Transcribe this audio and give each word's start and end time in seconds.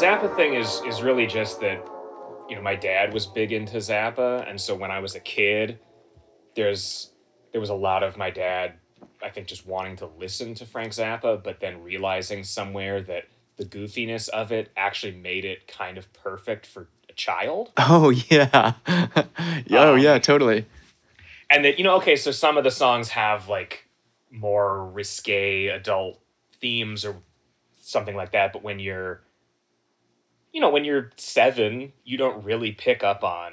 No, 0.00 0.20
the 0.20 0.28
the 0.28 0.28
Zappa 0.28 0.36
thing 0.36 0.54
is 0.54 0.82
is 0.86 1.02
really 1.02 1.26
just 1.26 1.60
that 1.60 1.86
you 2.48 2.56
know 2.56 2.62
my 2.62 2.74
dad 2.76 3.12
was 3.12 3.26
big 3.26 3.52
into 3.52 3.76
Zappa, 3.78 4.48
and 4.48 4.60
so 4.60 4.74
when 4.74 4.90
I 4.90 4.98
was 5.00 5.14
a 5.14 5.20
kid, 5.20 5.78
there's 6.54 7.10
there 7.52 7.60
was 7.60 7.70
a 7.70 7.74
lot 7.74 8.02
of 8.02 8.16
my 8.16 8.30
dad, 8.30 8.74
I 9.22 9.30
think, 9.30 9.46
just 9.46 9.66
wanting 9.66 9.96
to 9.96 10.06
listen 10.06 10.54
to 10.54 10.66
Frank 10.66 10.92
Zappa, 10.92 11.42
but 11.42 11.60
then 11.60 11.82
realizing 11.82 12.44
somewhere 12.44 13.00
that 13.02 13.24
the 13.56 13.64
goofiness 13.64 14.28
of 14.28 14.52
it 14.52 14.70
actually 14.76 15.12
made 15.12 15.44
it 15.44 15.68
kind 15.68 15.96
of 15.98 16.12
perfect 16.12 16.66
for 16.66 16.88
a 17.08 17.12
child. 17.12 17.72
Oh 17.78 18.10
yeah. 18.10 18.74
oh 19.70 19.94
Um, 19.94 19.98
yeah, 20.00 20.18
totally. 20.18 20.66
and 21.50 21.64
that 21.64 21.78
you 21.78 21.84
know 21.84 21.96
okay 21.96 22.16
so 22.16 22.30
some 22.32 22.56
of 22.56 22.64
the 22.64 22.70
songs 22.70 23.10
have 23.10 23.48
like 23.48 23.88
more 24.30 24.84
risque 24.86 25.68
adult 25.68 26.20
themes 26.60 27.04
or 27.04 27.16
something 27.80 28.16
like 28.16 28.32
that 28.32 28.52
but 28.52 28.62
when 28.64 28.78
you're 28.80 29.20
you 30.54 30.60
know 30.60 30.70
when 30.70 30.84
you're 30.84 31.10
seven 31.16 31.92
you 32.04 32.16
don't 32.16 32.42
really 32.44 32.72
pick 32.72 33.04
up 33.04 33.22
on 33.22 33.52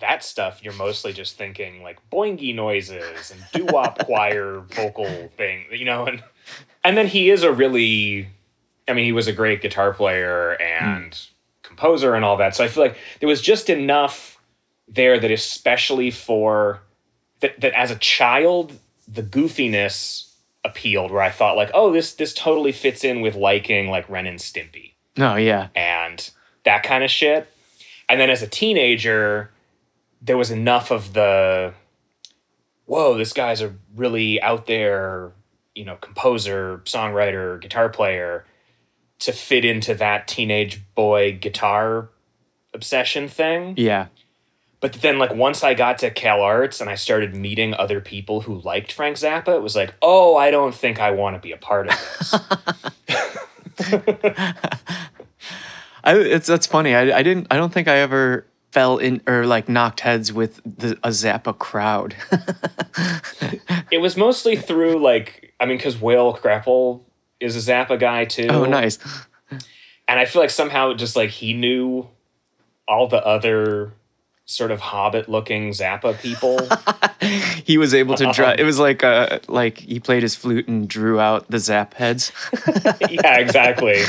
that 0.00 0.22
stuff. 0.22 0.62
You're 0.62 0.74
mostly 0.74 1.12
just 1.12 1.36
thinking 1.36 1.82
like 1.82 1.98
boingy 2.10 2.54
noises 2.54 3.32
and 3.32 3.44
doo-wop 3.52 3.98
choir 4.06 4.60
vocal 4.70 5.28
thing 5.36 5.64
you 5.72 5.84
know 5.84 6.06
and 6.06 6.22
and 6.84 6.96
then 6.96 7.08
he 7.08 7.30
is 7.30 7.42
a 7.42 7.52
really 7.52 8.28
i 8.86 8.92
mean 8.92 9.04
he 9.04 9.12
was 9.12 9.26
a 9.26 9.32
great 9.32 9.60
guitar 9.60 9.92
player 9.92 10.52
and 10.62 11.14
hmm. 11.14 11.66
composer 11.66 12.14
and 12.14 12.24
all 12.24 12.36
that. 12.38 12.54
So 12.54 12.64
i 12.64 12.68
feel 12.68 12.84
like 12.84 12.96
there 13.20 13.28
was 13.28 13.42
just 13.42 13.68
enough 13.68 14.38
there 14.86 15.18
that 15.18 15.30
especially 15.30 16.10
for 16.10 16.80
that, 17.40 17.60
that 17.60 17.74
as 17.74 17.90
a 17.90 17.96
child 17.96 18.78
the 19.06 19.22
goofiness 19.22 20.32
appealed 20.64 21.10
where 21.10 21.22
i 21.22 21.30
thought 21.30 21.56
like 21.56 21.70
oh 21.72 21.92
this 21.92 22.14
this 22.14 22.34
totally 22.34 22.72
fits 22.72 23.04
in 23.04 23.20
with 23.20 23.34
liking 23.34 23.88
like 23.88 24.08
ren 24.08 24.26
and 24.26 24.38
stimpy 24.38 24.92
No, 25.18 25.36
yeah. 25.36 25.68
and 25.74 26.30
that 26.64 26.82
kind 26.82 27.04
of 27.04 27.10
shit 27.10 27.46
and 28.08 28.18
then 28.20 28.30
as 28.30 28.42
a 28.42 28.46
teenager 28.46 29.50
there 30.22 30.36
was 30.36 30.50
enough 30.50 30.90
of 30.90 31.12
the 31.12 31.72
whoa 32.86 33.16
this 33.18 33.32
guy's 33.32 33.60
a 33.60 33.74
really 33.96 34.40
out 34.42 34.66
there 34.66 35.32
you 35.74 35.84
know 35.84 35.96
composer 35.96 36.82
songwriter 36.84 37.60
guitar 37.60 37.88
player 37.88 38.44
to 39.20 39.32
fit 39.32 39.64
into 39.64 39.94
that 39.94 40.28
teenage 40.28 40.80
boy 40.94 41.36
guitar 41.40 42.08
obsession 42.74 43.28
thing 43.28 43.74
Yeah. 43.76 44.06
but 44.80 44.92
then, 44.94 45.18
like, 45.18 45.34
once 45.34 45.64
I 45.64 45.74
got 45.74 45.98
to 45.98 46.10
Cal 46.10 46.40
Arts 46.42 46.80
and 46.80 46.88
I 46.90 46.94
started 46.96 47.34
meeting 47.34 47.74
other 47.74 48.00
people 48.00 48.42
who 48.42 48.60
liked 48.60 48.92
Frank 48.92 49.16
Zappa, 49.16 49.56
it 49.56 49.62
was 49.62 49.74
like, 49.74 49.94
oh, 50.02 50.36
I 50.36 50.50
don't 50.52 50.72
think 50.74 51.00
I 51.00 51.10
want 51.10 51.34
to 51.34 51.40
be 51.40 51.50
a 51.52 51.56
part 51.56 51.88
of 51.88 51.94
this. 52.18 52.34
I 56.04 56.14
it's 56.16 56.46
that's 56.46 56.66
funny. 56.66 56.94
I 56.94 57.18
I 57.18 57.22
didn't 57.22 57.46
I 57.50 57.56
don't 57.56 57.72
think 57.72 57.88
I 57.88 57.98
ever 57.98 58.46
fell 58.72 58.98
in 58.98 59.20
or 59.26 59.46
like 59.46 59.68
knocked 59.68 60.00
heads 60.00 60.32
with 60.32 60.60
the 60.64 60.92
a 61.02 61.08
Zappa 61.08 61.56
crowd. 61.56 62.14
it 63.90 63.98
was 63.98 64.16
mostly 64.16 64.56
through, 64.56 65.02
like, 65.02 65.54
I 65.58 65.66
mean, 65.66 65.76
because 65.76 66.00
Will 66.00 66.34
Kreppel 66.34 67.02
is 67.40 67.56
a 67.56 67.72
Zappa 67.72 67.98
guy 67.98 68.24
too. 68.24 68.48
oh, 68.50 68.64
nice. 68.64 68.98
And 70.06 70.18
I 70.18 70.24
feel 70.24 70.40
like 70.40 70.50
somehow 70.50 70.94
just 70.94 71.16
like 71.16 71.30
he 71.30 71.52
knew 71.52 72.08
all 72.86 73.08
the 73.08 73.24
other 73.24 73.92
sort 74.48 74.70
of 74.70 74.80
hobbit 74.80 75.28
looking 75.28 75.70
Zappa 75.70 76.18
people. 76.18 76.58
he 77.64 77.76
was 77.76 77.92
able 77.92 78.14
to 78.16 78.32
draw. 78.32 78.54
It 78.58 78.64
was 78.64 78.78
like 78.78 79.04
uh 79.04 79.38
like 79.46 79.78
he 79.78 80.00
played 80.00 80.22
his 80.22 80.34
flute 80.34 80.66
and 80.66 80.88
drew 80.88 81.20
out 81.20 81.48
the 81.50 81.58
Zap 81.58 81.94
heads. 81.94 82.32
yeah, 83.10 83.38
exactly. 83.38 84.02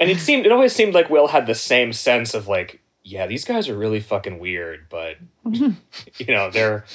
And 0.00 0.10
it 0.10 0.18
seemed 0.18 0.46
it 0.46 0.52
always 0.52 0.72
seemed 0.72 0.94
like 0.94 1.10
Will 1.10 1.28
had 1.28 1.46
the 1.46 1.54
same 1.54 1.92
sense 1.92 2.34
of 2.34 2.48
like, 2.48 2.80
yeah, 3.04 3.26
these 3.26 3.44
guys 3.44 3.68
are 3.68 3.76
really 3.76 4.00
fucking 4.00 4.38
weird, 4.38 4.86
but 4.88 5.16
you 5.44 5.76
know, 6.26 6.50
they're 6.50 6.86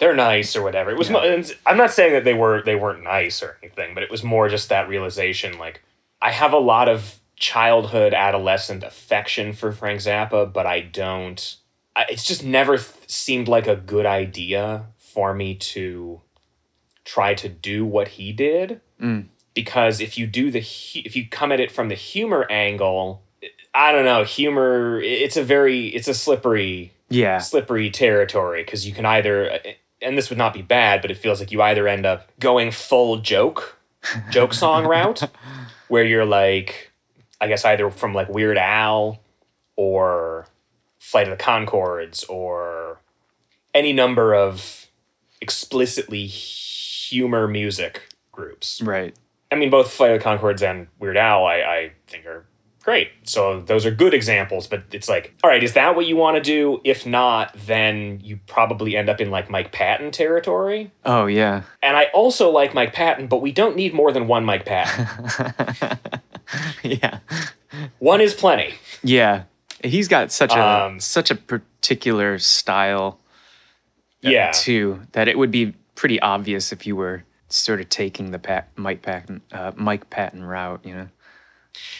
they're 0.00 0.16
nice 0.16 0.56
or 0.56 0.62
whatever. 0.62 0.90
It 0.90 0.98
was 0.98 1.10
mo- 1.10 1.20
and 1.20 1.50
I'm 1.64 1.76
not 1.76 1.92
saying 1.92 2.12
that 2.12 2.24
they 2.24 2.34
were 2.34 2.60
they 2.62 2.74
weren't 2.74 3.04
nice 3.04 3.40
or 3.40 3.56
anything, 3.62 3.94
but 3.94 4.02
it 4.02 4.10
was 4.10 4.24
more 4.24 4.48
just 4.48 4.68
that 4.68 4.88
realization 4.88 5.58
like 5.58 5.80
I 6.20 6.32
have 6.32 6.52
a 6.52 6.58
lot 6.58 6.88
of 6.88 7.20
childhood 7.36 8.14
adolescent 8.14 8.82
affection 8.82 9.52
for 9.52 9.70
Frank 9.70 10.00
Zappa, 10.00 10.52
but 10.52 10.66
I 10.66 10.80
don't 10.80 11.56
it's 12.08 12.24
just 12.24 12.44
never 12.44 12.76
th- 12.76 12.88
seemed 13.06 13.48
like 13.48 13.66
a 13.66 13.76
good 13.76 14.06
idea 14.06 14.86
for 14.98 15.32
me 15.34 15.54
to 15.54 16.20
try 17.04 17.34
to 17.34 17.48
do 17.48 17.84
what 17.84 18.08
he 18.08 18.32
did 18.32 18.80
Mm. 19.00 19.26
because 19.54 20.00
if 20.00 20.16
you 20.16 20.26
do 20.26 20.50
the 20.50 20.60
hu- 20.60 21.02
if 21.04 21.16
you 21.16 21.26
come 21.28 21.50
at 21.52 21.58
it 21.60 21.70
from 21.72 21.88
the 21.88 21.94
humor 21.96 22.46
angle 22.50 23.22
i 23.74 23.90
don't 23.92 24.04
know 24.04 24.22
humor 24.24 25.00
it's 25.02 25.36
a 25.36 25.42
very 25.42 25.88
it's 25.88 26.06
a 26.08 26.14
slippery 26.14 26.92
Yeah. 27.10 27.38
slippery 27.38 27.90
territory 27.90 28.62
because 28.62 28.86
you 28.86 28.94
can 28.94 29.04
either 29.04 29.58
and 30.00 30.16
this 30.16 30.30
would 30.30 30.38
not 30.38 30.54
be 30.54 30.62
bad 30.62 31.02
but 31.02 31.10
it 31.10 31.16
feels 31.18 31.40
like 31.40 31.50
you 31.50 31.60
either 31.60 31.88
end 31.88 32.06
up 32.06 32.28
going 32.38 32.70
full 32.70 33.16
joke 33.18 33.76
joke 34.30 34.54
song 34.54 34.86
route 34.86 35.22
where 35.88 36.04
you're 36.04 36.24
like 36.24 36.92
i 37.40 37.48
guess 37.48 37.64
either 37.64 37.90
from 37.90 38.14
like 38.14 38.28
weird 38.28 38.56
al 38.56 39.20
or 39.76 40.46
flight 41.04 41.28
of 41.28 41.36
the 41.36 41.42
conchords 41.42 42.28
or 42.28 43.00
any 43.74 43.92
number 43.92 44.34
of 44.34 44.86
explicitly 45.40 46.26
humor 46.26 47.46
music 47.46 48.02
groups 48.32 48.80
Right. 48.82 49.14
I 49.54 49.56
mean, 49.56 49.70
both 49.70 49.92
Flight 49.92 50.10
of 50.10 50.18
the 50.18 50.24
Conchords 50.24 50.68
and 50.68 50.88
Weird 50.98 51.16
Al, 51.16 51.44
I, 51.44 51.56
I 51.58 51.92
think 52.08 52.26
are 52.26 52.44
great. 52.82 53.08
So 53.22 53.60
those 53.60 53.86
are 53.86 53.92
good 53.92 54.12
examples. 54.12 54.66
But 54.66 54.82
it's 54.90 55.08
like, 55.08 55.32
all 55.44 55.50
right, 55.50 55.62
is 55.62 55.74
that 55.74 55.94
what 55.94 56.06
you 56.06 56.16
want 56.16 56.36
to 56.36 56.42
do? 56.42 56.80
If 56.82 57.06
not, 57.06 57.54
then 57.66 58.20
you 58.22 58.40
probably 58.48 58.96
end 58.96 59.08
up 59.08 59.20
in 59.20 59.30
like 59.30 59.48
Mike 59.48 59.70
Patton 59.70 60.10
territory. 60.10 60.90
Oh 61.04 61.26
yeah. 61.26 61.62
And 61.82 61.96
I 61.96 62.06
also 62.06 62.50
like 62.50 62.74
Mike 62.74 62.92
Patton, 62.92 63.28
but 63.28 63.42
we 63.42 63.52
don't 63.52 63.76
need 63.76 63.94
more 63.94 64.10
than 64.10 64.26
one 64.26 64.44
Mike 64.44 64.64
Patton. 64.64 65.98
yeah. 66.82 67.20
one 68.00 68.20
is 68.20 68.34
plenty. 68.34 68.74
Yeah. 69.04 69.44
He's 69.82 70.08
got 70.08 70.30
such 70.32 70.52
a 70.54 70.62
Um, 70.62 71.00
such 71.00 71.30
a 71.30 71.34
particular 71.34 72.38
style 72.38 73.18
uh, 74.24 74.30
Yeah. 74.30 74.50
too 74.52 75.02
that 75.12 75.28
it 75.28 75.36
would 75.38 75.50
be 75.50 75.74
pretty 75.94 76.20
obvious 76.20 76.72
if 76.72 76.86
you 76.86 76.96
were 76.96 77.24
sort 77.48 77.80
of 77.80 77.88
taking 77.88 78.30
the 78.30 78.38
Pat, 78.38 78.68
Mike 78.76 79.02
Patton 79.02 79.40
uh, 79.52 79.72
Mike 79.76 80.10
Patton 80.10 80.44
route, 80.44 80.80
you 80.84 80.94
know. 80.94 81.08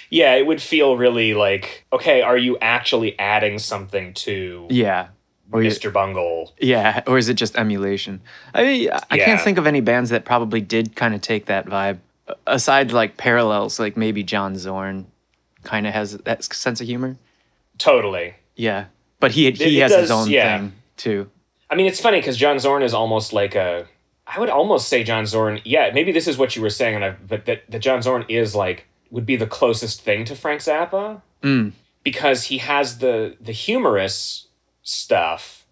Yeah, 0.08 0.34
it 0.34 0.46
would 0.46 0.62
feel 0.62 0.96
really 0.96 1.34
like, 1.34 1.84
okay, 1.92 2.22
are 2.22 2.38
you 2.38 2.56
actually 2.60 3.18
adding 3.18 3.58
something 3.58 4.14
to 4.14 4.66
Yeah. 4.70 5.08
Or 5.52 5.62
you- 5.62 5.70
Mr. 5.70 5.92
Bungle? 5.92 6.52
Yeah, 6.58 7.02
or 7.06 7.18
is 7.18 7.28
it 7.28 7.34
just 7.34 7.56
emulation? 7.56 8.20
I 8.54 8.62
mean, 8.64 8.90
I 9.10 9.16
Yeah. 9.16 9.24
can't 9.26 9.40
think 9.40 9.58
of 9.58 9.66
any 9.66 9.80
bands 9.80 10.10
that 10.10 10.24
probably 10.24 10.60
did 10.60 10.96
kind 10.96 11.14
of 11.14 11.20
take 11.20 11.46
that 11.46 11.66
vibe. 11.66 11.98
Aside 12.46 12.92
like 12.92 13.16
parallels, 13.18 13.78
like 13.78 13.96
maybe 13.96 14.22
John 14.22 14.56
Zorn 14.56 15.06
kind 15.64 15.86
of 15.86 15.92
has 15.92 16.16
that 16.18 16.42
sense 16.44 16.80
of 16.80 16.86
humor. 16.86 17.16
Totally. 17.78 18.34
Yeah, 18.56 18.86
but 19.20 19.32
he 19.32 19.50
he 19.50 19.78
it 19.78 19.82
has 19.82 19.94
his 19.94 20.10
own 20.10 20.30
yeah. 20.30 20.58
thing 20.58 20.72
too. 20.96 21.30
I 21.70 21.74
mean, 21.74 21.86
it's 21.86 22.00
funny 22.00 22.20
because 22.20 22.36
John 22.36 22.58
Zorn 22.58 22.82
is 22.82 22.94
almost 22.94 23.32
like 23.32 23.54
a. 23.54 23.86
I 24.26 24.38
would 24.40 24.48
almost 24.48 24.88
say 24.88 25.04
John 25.04 25.26
Zorn. 25.26 25.60
Yeah, 25.64 25.90
maybe 25.92 26.12
this 26.12 26.26
is 26.26 26.38
what 26.38 26.56
you 26.56 26.62
were 26.62 26.70
saying, 26.70 26.94
and 26.94 27.04
I, 27.04 27.10
but 27.10 27.46
that 27.46 27.70
that 27.70 27.80
John 27.80 28.00
Zorn 28.02 28.24
is 28.28 28.54
like 28.54 28.86
would 29.10 29.26
be 29.26 29.36
the 29.36 29.46
closest 29.46 30.00
thing 30.02 30.24
to 30.24 30.34
Frank 30.36 30.60
Zappa 30.60 31.20
Mm. 31.42 31.72
because 32.02 32.44
he 32.44 32.58
has 32.58 32.98
the 32.98 33.36
the 33.40 33.52
humorous 33.52 34.46
stuff 34.82 35.66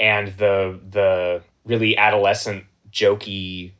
and 0.00 0.28
the 0.38 0.80
the 0.90 1.42
really 1.64 1.96
adolescent 1.96 2.64
jokey. 2.90 3.72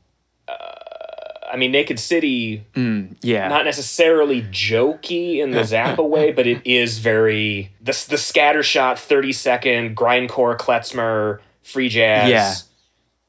I 1.53 1.57
mean, 1.57 1.71
Naked 1.71 2.01
City 2.01 2.65
Mm, 2.75 3.17
yeah, 3.21 3.47
not 3.49 3.65
necessarily 3.67 4.43
jokey 4.43 5.39
in 5.39 5.51
the 5.51 5.61
Zappa 5.73 6.09
way, 6.09 6.33
but 6.33 6.47
it 6.47 6.63
is 6.65 6.99
very 6.99 7.71
the 7.81 7.93
the 8.09 8.17
scattershot 8.17 8.99
thirty 8.99 9.33
second 9.33 9.97
grindcore 9.97 10.57
klezmer 10.57 11.41
free 11.63 11.89
jazz 11.89 12.31
Yeah. 12.31 12.55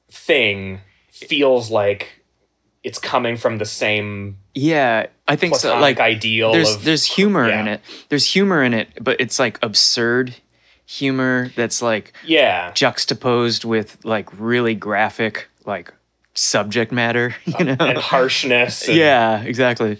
thing 0.09 0.79
feels 1.11 1.69
like 1.69 2.21
it's 2.83 2.99
coming 2.99 3.37
from 3.37 3.57
the 3.59 3.65
same 3.65 4.37
yeah. 4.55 5.07
I 5.27 5.35
think 5.35 5.55
so. 5.55 5.79
Like 5.79 5.99
ideal 5.99 6.51
there's 6.51 6.75
of 6.75 6.83
there's 6.83 7.05
humor 7.05 7.49
in 7.49 7.67
it. 7.67 7.81
There's 8.09 8.25
humor 8.27 8.61
in 8.63 8.73
it, 8.73 8.89
but 9.01 9.19
it's 9.21 9.39
like 9.39 9.57
absurd 9.61 10.35
humor 10.85 11.49
that's 11.55 11.81
like 11.81 12.13
yeah 12.25 12.71
juxtaposed 12.73 13.63
with 13.63 13.97
like 14.03 14.27
really 14.37 14.75
graphic 14.75 15.47
like 15.65 15.93
subject 16.35 16.91
matter. 16.91 17.35
You 17.59 17.65
know? 17.65 17.75
and 17.79 17.97
harshness 17.97 18.87
and, 18.87 18.97
yeah, 18.97 19.41
exactly. 19.43 19.99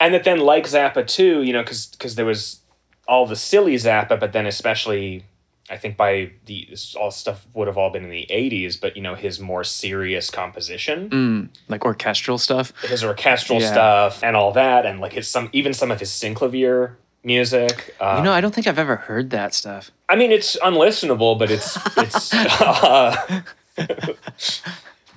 and 0.00 0.12
that 0.14 0.24
then 0.24 0.40
like 0.40 0.64
Zappa 0.64 1.06
too, 1.06 1.42
you 1.42 1.52
know, 1.52 1.62
because 1.62 1.86
because 1.86 2.14
there 2.16 2.26
was 2.26 2.60
all 3.06 3.26
the 3.26 3.36
silly 3.36 3.74
Zappa, 3.76 4.18
but 4.20 4.32
then 4.32 4.46
especially 4.46 5.24
I 5.70 5.76
think 5.76 5.96
by 5.96 6.30
the 6.46 6.66
this 6.70 6.94
all 6.94 7.10
stuff 7.10 7.46
would 7.54 7.66
have 7.68 7.76
all 7.76 7.90
been 7.90 8.04
in 8.04 8.10
the 8.10 8.26
'80s, 8.30 8.80
but 8.80 8.96
you 8.96 9.02
know 9.02 9.14
his 9.14 9.38
more 9.38 9.64
serious 9.64 10.30
composition, 10.30 11.10
Mm, 11.10 11.48
like 11.68 11.84
orchestral 11.84 12.38
stuff. 12.38 12.72
his 12.82 13.04
orchestral 13.04 13.60
Yeah. 13.60 13.70
stuff, 13.72 14.24
and 14.24 14.34
all 14.36 14.52
that, 14.52 14.86
and 14.86 15.00
like 15.00 15.12
his 15.12 15.28
some 15.28 15.48
even 15.52 15.72
some 15.74 15.90
of 15.90 16.00
his 16.00 16.10
synclavier 16.10 16.94
music. 17.22 17.94
Uh, 18.00 18.14
you 18.18 18.24
know, 18.24 18.32
I 18.32 18.40
don't 18.40 18.54
think 18.54 18.66
I've 18.66 18.78
ever 18.78 18.96
heard 18.96 19.28
that 19.30 19.52
stuff. 19.54 19.90
I 20.08 20.16
mean, 20.16 20.32
it's 20.32 20.56
unlistenable, 20.60 21.38
but 21.38 21.50
it's 21.50 21.76
it's. 21.98 22.32
Uh, 23.78 23.94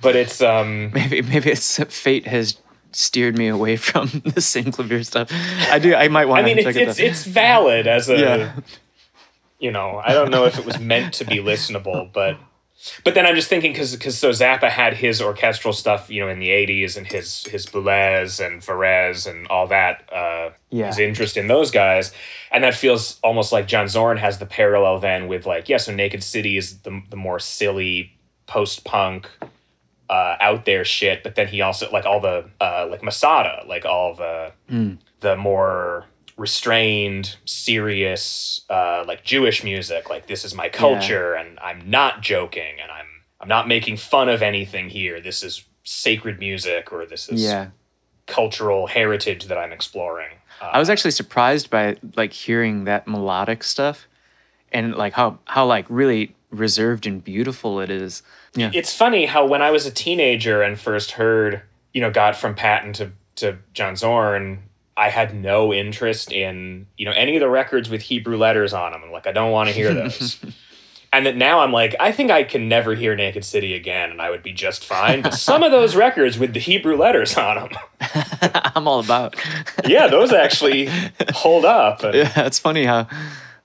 but 0.02 0.16
it's 0.16 0.42
um. 0.42 0.90
Maybe 0.92 1.22
maybe 1.22 1.50
it's 1.50 1.82
fate 1.84 2.26
has 2.26 2.58
steered 2.92 3.38
me 3.38 3.48
away 3.48 3.76
from 3.76 4.06
the 4.24 4.40
Synclavier 4.40 5.04
stuff. 5.06 5.30
I 5.70 5.78
do. 5.78 5.94
I 5.94 6.08
might 6.08 6.26
want 6.26 6.44
I 6.44 6.48
to 6.50 6.54
mean, 6.56 6.66
it's 6.66 6.76
it 6.76 6.88
it's 6.88 6.98
it's 6.98 7.24
valid 7.24 7.86
as 7.86 8.08
a. 8.10 8.18
Yeah. 8.18 8.52
You 9.58 9.70
know, 9.70 10.02
I 10.04 10.12
don't 10.12 10.30
know 10.30 10.44
if 10.44 10.58
it 10.58 10.66
was 10.66 10.78
meant 10.80 11.14
to 11.14 11.24
be 11.24 11.36
listenable, 11.36 12.12
but. 12.12 12.36
But 13.04 13.14
then 13.14 13.26
I'm 13.26 13.36
just 13.36 13.46
thinking 13.48 13.70
because 13.70 13.94
because 13.94 14.18
so 14.18 14.30
Zappa 14.30 14.68
had 14.68 14.94
his 14.94 15.22
orchestral 15.22 15.72
stuff, 15.72 16.10
you 16.10 16.20
know, 16.20 16.28
in 16.28 16.40
the 16.40 16.48
'80s, 16.48 16.96
and 16.96 17.06
his 17.06 17.44
his 17.44 17.64
Boulez 17.64 18.44
and 18.44 18.60
Varèse 18.60 19.30
and 19.30 19.46
all 19.46 19.68
that. 19.68 20.02
Uh, 20.12 20.50
Yeah. 20.70 20.88
his 20.88 20.98
interest 20.98 21.36
in 21.36 21.46
those 21.46 21.70
guys, 21.70 22.10
and 22.50 22.64
that 22.64 22.74
feels 22.74 23.20
almost 23.22 23.52
like 23.52 23.68
John 23.68 23.86
Zorn 23.86 24.16
has 24.16 24.38
the 24.38 24.46
parallel 24.46 24.98
then 24.98 25.28
with 25.28 25.46
like 25.46 25.68
yeah, 25.68 25.76
so 25.76 25.94
Naked 25.94 26.24
City 26.24 26.56
is 26.56 26.78
the 26.80 27.00
the 27.08 27.14
more 27.16 27.38
silly 27.38 28.18
post 28.48 28.82
punk, 28.84 29.28
uh, 30.16 30.36
out 30.48 30.64
there 30.64 30.84
shit, 30.84 31.22
but 31.24 31.32
then 31.36 31.46
he 31.48 31.58
also 31.62 31.84
like 31.96 32.06
all 32.10 32.20
the 32.20 32.38
uh, 32.60 32.86
like 32.92 33.02
Masada, 33.02 33.54
like 33.66 33.84
all 33.86 34.14
the 34.14 34.52
Mm. 34.70 34.98
the 35.20 35.34
more 35.36 36.06
restrained, 36.36 37.36
serious, 37.44 38.60
uh, 38.70 39.04
like 39.06 39.20
Jewish 39.24 39.64
music, 39.64 40.02
like 40.10 40.26
this 40.26 40.44
is 40.44 40.54
my 40.54 40.68
culture, 40.68 41.34
and 41.40 41.58
I'm 41.60 41.80
not 41.98 42.20
joking, 42.22 42.74
and 42.82 42.90
I'm 42.90 43.06
I'm 43.40 43.48
not 43.48 43.66
making 43.66 43.96
fun 43.96 44.28
of 44.28 44.40
anything 44.42 44.86
here. 44.90 45.20
This 45.20 45.42
is 45.42 45.64
sacred 45.84 46.38
music, 46.38 46.92
or 46.92 47.06
this 47.06 47.28
is 47.28 47.42
Yeah. 47.42 47.66
cultural 48.26 48.86
heritage 48.86 49.42
that 49.46 49.58
I'm 49.58 49.72
exploring. 49.72 50.34
Uh, 50.60 50.70
I 50.76 50.78
was 50.78 50.88
actually 50.88 51.10
surprised 51.22 51.68
by 51.70 51.96
like 52.16 52.32
hearing 52.32 52.84
that 52.84 53.08
melodic 53.08 53.64
stuff, 53.64 54.06
and 54.70 54.94
like 54.94 55.12
how 55.14 55.38
how 55.44 55.64
like 55.66 55.86
really 55.88 56.34
reserved 56.50 57.06
and 57.06 57.22
beautiful 57.24 57.80
it 57.80 57.90
is. 57.90 58.22
Yeah. 58.54 58.70
it's 58.74 58.94
funny 58.94 59.24
how 59.26 59.46
when 59.46 59.62
I 59.62 59.70
was 59.70 59.86
a 59.86 59.90
teenager 59.90 60.62
and 60.62 60.78
first 60.78 61.12
heard, 61.12 61.62
you 61.94 62.00
know, 62.00 62.10
got 62.10 62.36
from 62.36 62.54
Patton 62.54 62.92
to 62.94 63.12
to 63.36 63.56
John 63.72 63.96
Zorn, 63.96 64.62
I 64.96 65.08
had 65.08 65.34
no 65.34 65.72
interest 65.72 66.32
in, 66.32 66.86
you 66.98 67.06
know, 67.06 67.12
any 67.12 67.34
of 67.36 67.40
the 67.40 67.48
records 67.48 67.88
with 67.88 68.02
Hebrew 68.02 68.36
letters 68.36 68.74
on 68.74 68.92
them. 68.92 69.00
I'm 69.04 69.10
like, 69.10 69.26
I 69.26 69.32
don't 69.32 69.50
want 69.50 69.70
to 69.70 69.74
hear 69.74 69.94
those. 69.94 70.38
and 71.14 71.24
that 71.24 71.36
now 71.36 71.60
I'm 71.60 71.72
like, 71.72 71.94
I 71.98 72.12
think 72.12 72.30
I 72.30 72.42
can 72.42 72.68
never 72.68 72.94
hear 72.94 73.16
Naked 73.16 73.44
City 73.44 73.72
again 73.74 74.10
and 74.10 74.20
I 74.20 74.28
would 74.28 74.42
be 74.42 74.52
just 74.52 74.84
fine. 74.84 75.22
But 75.22 75.34
some 75.48 75.62
of 75.62 75.72
those 75.72 75.96
records 75.96 76.38
with 76.38 76.52
the 76.52 76.60
Hebrew 76.60 76.96
letters 76.96 77.36
on 77.38 77.56
them, 77.56 77.68
I'm 78.74 78.86
all 78.86 79.00
about. 79.00 79.34
yeah, 79.86 80.08
those 80.08 80.30
actually 80.32 80.90
hold 81.32 81.64
up. 81.64 82.02
And, 82.04 82.14
yeah, 82.14 82.44
it's 82.46 82.58
funny 82.58 82.84
how 82.84 83.08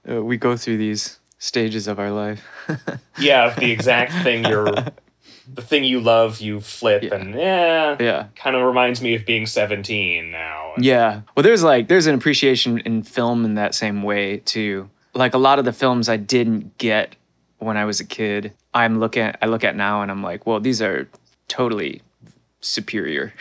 uh, 0.10 0.24
we 0.24 0.38
go 0.38 0.56
through 0.56 0.78
these 0.78 1.20
stages 1.38 1.88
of 1.88 2.00
our 2.00 2.12
life. 2.12 2.46
yeah, 3.20 3.54
the 3.54 3.72
exact 3.72 4.12
thing 4.24 4.46
you're, 4.46 4.72
the 5.54 5.62
thing 5.62 5.84
you 5.84 6.00
love, 6.00 6.40
you 6.40 6.60
flip. 6.60 7.04
Yeah. 7.04 7.16
And 7.16 7.36
yeah, 7.36 7.98
yeah. 8.00 8.28
kind 8.36 8.56
of 8.56 8.64
reminds 8.64 9.02
me 9.02 9.16
of 9.16 9.26
being 9.26 9.46
17 9.46 10.32
now. 10.32 10.74
Yeah. 10.78 11.22
Well, 11.36 11.44
there's 11.44 11.64
like 11.64 11.88
there's 11.88 12.08
an 12.08 12.16
appreciation 12.16 12.80
in 12.80 13.04
film 13.04 13.46
in 13.46 13.56
that 13.56 13.76
same 13.76 14.04
way 14.04 14.38
too. 14.38 14.90
Like 15.14 15.34
a 15.34 15.40
lot 15.40 15.60
of 15.60 15.66
the 15.66 15.74
films 15.74 16.10
I 16.10 16.18
didn't 16.18 16.78
get 16.78 17.16
when 17.60 17.78
I 17.78 17.86
was 17.86 18.00
a 18.00 18.06
kid, 18.06 18.54
I'm 18.74 19.00
looking 19.00 19.24
at, 19.24 19.38
I 19.42 19.48
look 19.48 19.64
at 19.64 19.76
now 19.76 20.02
and 20.02 20.12
I'm 20.12 20.22
like, 20.22 20.46
well, 20.46 20.60
these 20.60 20.82
are 20.82 21.08
totally 21.48 22.02
superior 22.62 23.34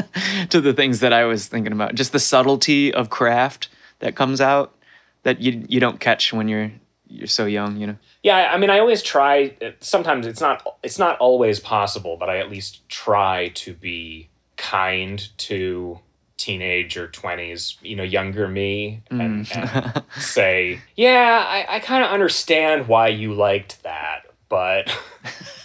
to 0.50 0.60
the 0.60 0.72
things 0.72 1.00
that 1.00 1.12
I 1.12 1.24
was 1.24 1.46
thinking 1.48 1.72
about. 1.72 1.94
Just 1.94 2.12
the 2.12 2.20
subtlety 2.20 2.92
of 2.92 3.10
craft 3.10 3.68
that 4.00 4.14
comes 4.14 4.40
out 4.40 4.74
that 5.22 5.40
you 5.40 5.64
you 5.68 5.80
don't 5.80 6.00
catch 6.00 6.32
when 6.32 6.48
you're 6.48 6.70
you're 7.14 7.26
so 7.26 7.46
young, 7.46 7.76
you 7.76 7.86
know. 7.86 7.96
Yeah, 8.22 8.50
I 8.52 8.58
mean, 8.58 8.70
I 8.70 8.78
always 8.78 9.02
try. 9.02 9.56
Uh, 9.62 9.70
sometimes 9.80 10.26
it's 10.26 10.40
not. 10.40 10.78
It's 10.82 10.98
not 10.98 11.18
always 11.18 11.60
possible, 11.60 12.16
but 12.16 12.28
I 12.28 12.38
at 12.38 12.50
least 12.50 12.88
try 12.88 13.48
to 13.54 13.74
be 13.74 14.28
kind 14.56 15.28
to 15.38 16.00
teenage 16.36 16.96
or 16.96 17.08
twenties, 17.08 17.76
you 17.82 17.96
know, 17.96 18.02
younger 18.02 18.48
me, 18.48 19.02
mm. 19.10 19.20
and, 19.24 19.50
and 19.94 20.04
say, 20.18 20.80
yeah, 20.96 21.44
I, 21.46 21.76
I 21.76 21.80
kind 21.80 22.04
of 22.04 22.10
understand 22.10 22.88
why 22.88 23.08
you 23.08 23.32
liked 23.34 23.82
that, 23.84 24.22
but 24.48 24.94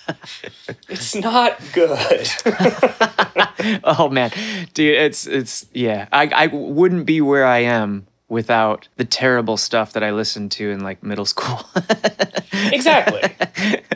it's 0.89 1.15
not 1.15 1.59
good. 1.73 2.27
oh 3.83 4.09
man, 4.09 4.31
dude, 4.73 4.97
it's 4.97 5.25
it's 5.25 5.65
yeah. 5.73 6.07
I 6.11 6.27
I 6.27 6.47
wouldn't 6.47 7.05
be 7.05 7.21
where 7.21 7.45
I 7.45 7.59
am 7.59 8.05
without 8.29 8.87
the 8.95 9.05
terrible 9.05 9.57
stuff 9.57 9.93
that 9.93 10.03
I 10.03 10.11
listened 10.11 10.51
to 10.53 10.69
in 10.69 10.81
like 10.81 11.03
middle 11.03 11.25
school. 11.25 11.67
exactly. 12.71 13.21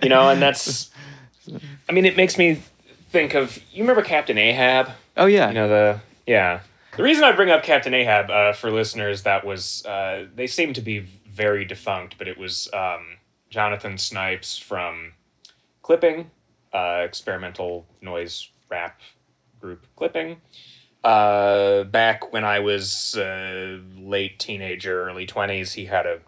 You 0.02 0.10
know, 0.10 0.30
and 0.30 0.42
that's. 0.42 0.92
I 1.90 1.92
mean, 1.92 2.06
it 2.06 2.18
makes 2.18 2.38
me 2.38 2.62
think 3.10 3.36
of. 3.36 3.58
You 3.72 3.84
remember 3.84 4.02
Captain 4.02 4.38
Ahab? 4.38 4.90
oh 5.18 5.26
yeah. 5.26 5.48
You 5.48 5.54
know 5.54 5.68
the 5.68 6.02
yeah. 6.26 6.62
The 6.96 7.04
reason 7.04 7.24
I 7.24 7.32
bring 7.32 7.50
up 7.50 7.64
Captain 7.64 7.94
Ahab 7.94 8.30
uh, 8.30 8.54
for 8.54 8.72
listeners 8.72 9.24
that 9.24 9.46
was 9.46 9.86
uh, 9.86 10.26
they 10.36 10.48
seem 10.48 10.74
to 10.74 10.82
be 10.82 11.00
very 11.00 11.66
defunct, 11.66 12.18
but 12.18 12.28
it 12.28 12.38
was 12.38 12.70
um, 12.74 13.18
Jonathan 13.50 13.98
Snipes 13.98 14.58
from 14.58 15.14
Clipping, 15.82 16.30
uh, 16.72 17.02
experimental 17.04 17.88
noise 18.02 18.50
rap 18.70 19.00
group 19.60 19.86
Clipping. 19.96 20.38
Uh, 21.04 21.84
back 21.84 22.32
when 22.32 22.46
I 22.46 22.60
was 22.60 23.18
uh, 23.18 23.80
late 23.98 24.40
teenager, 24.40 25.08
early 25.08 25.26
twenties, 25.26 25.74
he 25.74 25.86
had 25.86 26.06
a 26.06 26.20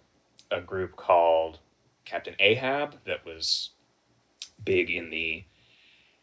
a 0.52 0.62
group 0.62 0.96
called 0.96 1.60
Captain 2.06 2.36
Ahab 2.40 2.96
that 3.06 3.26
was 3.26 3.72
big 4.64 4.90
in 4.90 5.10
the 5.10 5.44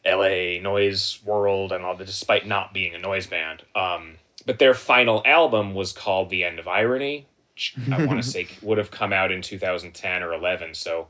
LA 0.07 0.61
noise 0.61 1.19
world 1.25 1.73
and 1.73 1.85
all 1.85 1.97
that, 1.97 2.07
despite 2.07 2.47
not 2.47 2.73
being 2.75 2.95
a 2.95 2.99
noise 2.99 3.27
band. 3.27 3.63
Um, 3.75 4.17
but 4.47 4.59
their 4.59 4.75
final 4.75 5.23
album 5.25 5.75
was 5.75 5.93
called 5.93 6.31
The 6.31 6.45
End 6.45 6.59
of 6.59 6.67
Irony, 6.67 7.27
which 7.55 7.75
I 7.91 8.05
want 8.05 8.23
to 8.23 8.29
say 8.29 8.49
would 8.63 8.79
have 8.79 8.91
come 8.91 9.13
out 9.13 9.31
in 9.31 9.43
2010 9.43 10.23
or 10.23 10.33
11. 10.33 10.75
So, 10.75 11.09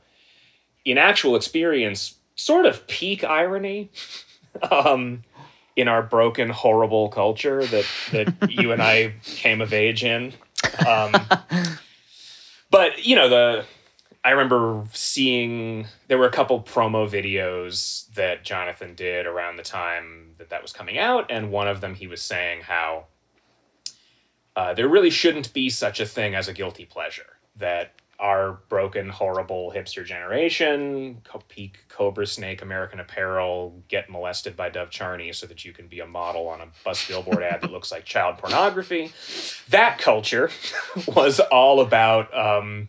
in 0.85 0.99
actual 0.99 1.37
experience, 1.37 2.17
sort 2.35 2.67
of 2.67 2.87
peak 2.87 3.25
irony 3.25 3.91
um, 4.71 5.23
in 5.77 5.89
our 5.89 6.03
broken, 6.03 6.51
horrible 6.51 7.09
culture 7.09 7.65
that, 7.67 7.87
that 8.13 8.35
you 8.51 8.73
and 8.73 8.83
I 8.83 9.15
came 9.25 9.61
of 9.61 9.73
age 9.73 10.05
in. 10.05 10.33
Um, 10.87 11.15
but, 12.71 13.05
you 13.05 13.17
know, 13.17 13.29
the 13.29 13.65
I 14.25 14.31
remember 14.31 14.85
seeing 14.93 15.87
there 16.07 16.19
were 16.19 16.27
a 16.27 16.31
couple 16.31 16.63
promo 16.63 17.09
videos 17.09 18.13
that 18.15 18.45
Jonathan 18.45 18.95
did 18.95 19.27
around 19.27 19.57
the 19.57 19.65
time 19.65 20.35
that 20.39 20.51
that 20.51 20.63
was 20.63 20.73
coming 20.73 20.97
out, 20.97 21.27
and 21.29 21.51
one 21.51 21.67
of 21.67 21.81
them 21.81 21.95
he 21.95 22.07
was 22.07 22.23
saying 22.23 22.61
how 22.63 23.07
uh, 24.55 24.75
there 24.75 24.89
really 24.89 25.11
shouldn't 25.11 25.53
be 25.53 25.69
such 25.69 25.99
a 25.99 26.07
thing 26.07 26.37
as 26.37 26.47
a 26.47 26.53
guilty 26.53 26.85
pleasure. 26.85 27.39
That 27.57 27.95
our 28.23 28.61
broken, 28.69 29.09
horrible 29.09 29.73
hipster 29.75 30.05
generation, 30.05 31.21
peak 31.49 31.81
Cobrasnake 31.91 32.63
American 32.63 33.01
Apparel, 33.01 33.83
get 33.89 34.09
molested 34.09 34.57
by 34.57 34.71
Dov 34.71 34.91
Charney 34.91 35.33
so 35.33 35.45
that 35.49 35.65
you 35.65 35.73
can 35.73 35.89
be 35.89 35.99
a 35.99 36.07
model 36.07 36.47
on 36.47 36.61
a 36.61 36.69
bus 36.85 37.09
billboard 37.09 37.43
ad 37.43 37.63
that 37.63 37.73
looks 37.73 37.91
like 37.91 38.05
child 38.05 38.39
pornography. 38.39 39.13
That 39.71 39.99
culture 39.99 40.51
was 41.09 41.41
all 41.41 41.81
about. 41.81 42.33
Um, 42.37 42.89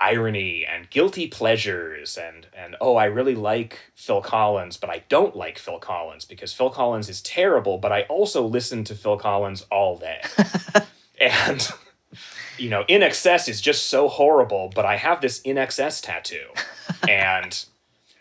irony 0.00 0.64
and 0.64 0.88
guilty 0.90 1.26
pleasures 1.26 2.16
and 2.16 2.46
and 2.56 2.76
oh 2.80 2.94
I 2.94 3.06
really 3.06 3.34
like 3.34 3.80
Phil 3.96 4.20
Collins 4.20 4.76
but 4.76 4.90
I 4.90 5.02
don't 5.08 5.34
like 5.34 5.58
Phil 5.58 5.80
Collins 5.80 6.24
because 6.24 6.52
Phil 6.52 6.70
Collins 6.70 7.08
is 7.08 7.20
terrible 7.20 7.78
but 7.78 7.90
I 7.90 8.02
also 8.02 8.46
listen 8.46 8.84
to 8.84 8.94
Phil 8.94 9.16
Collins 9.16 9.66
all 9.72 9.98
day. 9.98 10.20
and 11.20 11.68
you 12.58 12.70
know 12.70 12.84
INXS 12.84 13.48
is 13.48 13.60
just 13.60 13.88
so 13.88 14.08
horrible 14.08 14.70
but 14.74 14.84
I 14.84 14.96
have 14.96 15.20
this 15.20 15.40
INXS 15.40 16.02
tattoo. 16.02 16.46
And 17.08 17.64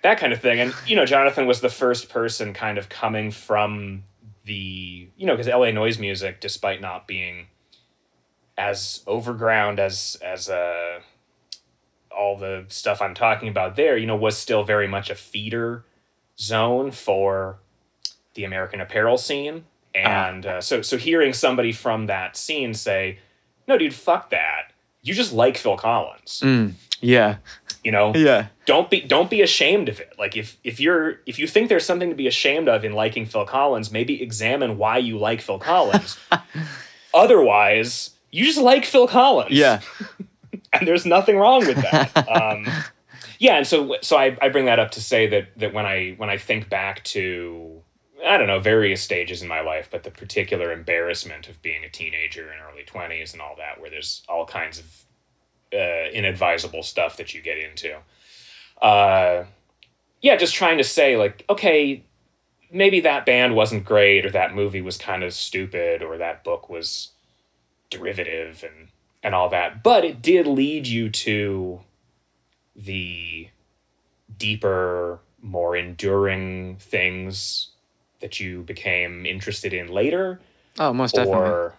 that 0.03 0.19
kind 0.19 0.31
of 0.31 0.39
thing. 0.39 0.59
And 0.59 0.73
you 0.85 0.95
know 0.95 1.05
Jonathan 1.05 1.47
was 1.47 1.61
the 1.61 1.69
first 1.69 2.09
person 2.09 2.53
kind 2.53 2.77
of 2.77 2.89
coming 2.89 3.31
from 3.31 4.03
the 4.45 5.09
you 5.17 5.25
know 5.25 5.35
because 5.35 5.51
LA 5.51 5.71
noise 5.71 5.99
music 5.99 6.39
despite 6.39 6.79
not 6.79 7.07
being 7.07 7.47
as 8.57 9.03
overground 9.07 9.79
as 9.79 10.17
as 10.21 10.47
a 10.47 10.99
all 12.17 12.35
the 12.35 12.65
stuff 12.67 13.01
I'm 13.01 13.13
talking 13.13 13.47
about 13.47 13.75
there, 13.75 13.95
you 13.95 14.07
know, 14.07 14.15
was 14.15 14.37
still 14.37 14.63
very 14.63 14.87
much 14.87 15.09
a 15.09 15.15
feeder 15.15 15.85
zone 16.39 16.91
for 16.91 17.59
the 18.33 18.43
American 18.43 18.81
apparel 18.81 19.17
scene. 19.17 19.65
And 19.93 20.45
uh, 20.45 20.61
so, 20.61 20.81
so 20.81 20.97
hearing 20.97 21.33
somebody 21.33 21.71
from 21.71 22.07
that 22.07 22.35
scene 22.35 22.73
say, 22.73 23.19
"No, 23.67 23.77
dude, 23.77 23.93
fuck 23.93 24.29
that. 24.31 24.71
You 25.01 25.13
just 25.13 25.33
like 25.33 25.57
Phil 25.57 25.77
Collins." 25.77 26.41
Mm, 26.43 26.73
yeah. 27.01 27.37
You 27.83 27.91
know, 27.91 28.13
Yeah. 28.15 28.47
don't 28.65 28.89
be 28.89 28.99
don't 29.01 29.29
be 29.29 29.41
ashamed 29.41 29.87
of 29.87 29.99
it. 29.99 30.13
Like 30.19 30.35
if 30.35 30.57
if 30.63 30.79
you're 30.79 31.19
if 31.25 31.39
you 31.39 31.47
think 31.47 31.69
there's 31.69 31.85
something 31.85 32.09
to 32.09 32.15
be 32.15 32.27
ashamed 32.27 32.67
of 32.67 32.83
in 32.83 32.93
liking 32.93 33.25
Phil 33.25 33.45
Collins, 33.45 33.91
maybe 33.91 34.21
examine 34.21 34.77
why 34.77 34.97
you 34.97 35.17
like 35.17 35.39
Phil 35.41 35.59
Collins. 35.59 36.17
Otherwise, 37.13 38.11
you 38.31 38.45
just 38.45 38.59
like 38.59 38.85
Phil 38.85 39.07
Collins. 39.07 39.51
Yeah. 39.51 39.81
and 40.73 40.87
there's 40.87 41.05
nothing 41.05 41.37
wrong 41.37 41.65
with 41.65 41.77
that. 41.77 42.27
um, 42.29 42.67
yeah, 43.39 43.57
and 43.57 43.65
so 43.67 43.95
so 44.01 44.17
I, 44.17 44.37
I 44.41 44.49
bring 44.49 44.65
that 44.65 44.79
up 44.79 44.91
to 44.91 45.01
say 45.01 45.27
that 45.27 45.47
that 45.57 45.73
when 45.73 45.85
I 45.85 46.13
when 46.17 46.29
I 46.29 46.37
think 46.37 46.69
back 46.69 47.03
to 47.05 47.81
I 48.25 48.37
don't 48.37 48.47
know 48.47 48.59
various 48.59 49.01
stages 49.01 49.41
in 49.41 49.47
my 49.47 49.61
life, 49.61 49.89
but 49.91 50.03
the 50.03 50.11
particular 50.11 50.71
embarrassment 50.71 51.47
of 51.49 51.61
being 51.61 51.83
a 51.83 51.89
teenager 51.89 52.51
in 52.51 52.59
early 52.59 52.83
twenties 52.83 53.33
and 53.33 53.41
all 53.41 53.55
that, 53.57 53.79
where 53.79 53.89
there's 53.89 54.23
all 54.27 54.45
kinds 54.45 54.79
of 54.79 55.05
uh, 55.73 56.09
inadvisable 56.11 56.83
stuff 56.83 57.17
that 57.17 57.33
you 57.33 57.41
get 57.41 57.57
into. 57.57 57.97
Uh, 58.81 59.45
yeah, 60.21 60.35
just 60.35 60.55
trying 60.55 60.77
to 60.77 60.83
say 60.83 61.17
like, 61.17 61.43
okay, 61.49 62.03
maybe 62.71 63.01
that 63.01 63.25
band 63.25 63.55
wasn't 63.55 63.85
great, 63.85 64.25
or 64.25 64.31
that 64.31 64.55
movie 64.55 64.81
was 64.81 64.97
kind 64.97 65.23
of 65.23 65.33
stupid, 65.33 66.01
or 66.01 66.17
that 66.17 66.43
book 66.43 66.69
was 66.69 67.11
derivative 67.89 68.63
and 68.63 68.89
and 69.23 69.33
all 69.33 69.49
that, 69.49 69.83
but 69.83 70.05
it 70.05 70.21
did 70.21 70.45
lead 70.45 70.87
you 70.87 71.09
to 71.09 71.81
the 72.75 73.49
deeper, 74.37 75.19
more 75.41 75.75
enduring 75.75 76.77
things 76.77 77.71
that 78.19 78.39
you 78.39 78.61
became 78.63 79.25
interested 79.25 79.73
in 79.73 79.87
later, 79.87 80.39
Oh, 80.79 80.93
most 80.93 81.15
definitely. 81.15 81.71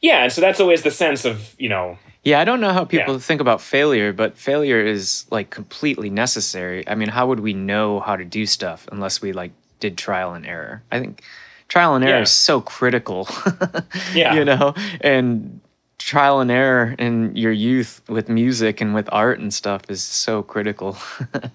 yeah, 0.00 0.24
and 0.24 0.32
so 0.32 0.40
that's 0.40 0.60
always 0.60 0.82
the 0.82 0.90
sense 0.90 1.24
of 1.24 1.54
you 1.58 1.68
know 1.68 1.98
Yeah, 2.24 2.40
I 2.40 2.44
don't 2.44 2.60
know 2.60 2.72
how 2.72 2.84
people 2.84 3.14
Yeah. 3.14 3.20
think 3.20 3.40
about 3.40 3.60
failure, 3.60 4.12
but 4.12 4.36
failure 4.38 4.80
is 4.80 5.26
like 5.30 5.50
completely 5.50 6.10
necessary. 6.10 6.86
I 6.88 6.94
mean, 6.94 7.08
how 7.08 7.26
would 7.28 7.40
we 7.40 7.52
know 7.54 8.00
how 8.00 8.16
to 8.16 8.24
do 8.24 8.46
stuff 8.46 8.88
unless 8.92 9.20
we 9.22 9.32
like 9.32 9.52
did 9.80 9.96
trial 9.98 10.32
and 10.34 10.46
error? 10.46 10.82
I 10.92 11.00
think 11.00 11.22
trial 11.68 11.94
and 11.94 12.04
error 12.04 12.16
Yeah. 12.18 12.22
is 12.22 12.30
so 12.32 12.60
critical. 12.60 13.28
Yeah. 14.14 14.34
You 14.34 14.44
know, 14.44 14.74
and 15.00 15.60
trial 15.98 16.40
and 16.40 16.50
error 16.50 16.94
in 16.98 17.34
your 17.36 17.52
youth 17.52 18.00
with 18.08 18.28
music 18.28 18.80
and 18.80 18.94
with 18.94 19.08
art 19.12 19.38
and 19.40 19.52
stuff 19.54 19.82
is 19.88 20.02
so 20.02 20.42
critical. 20.42 20.96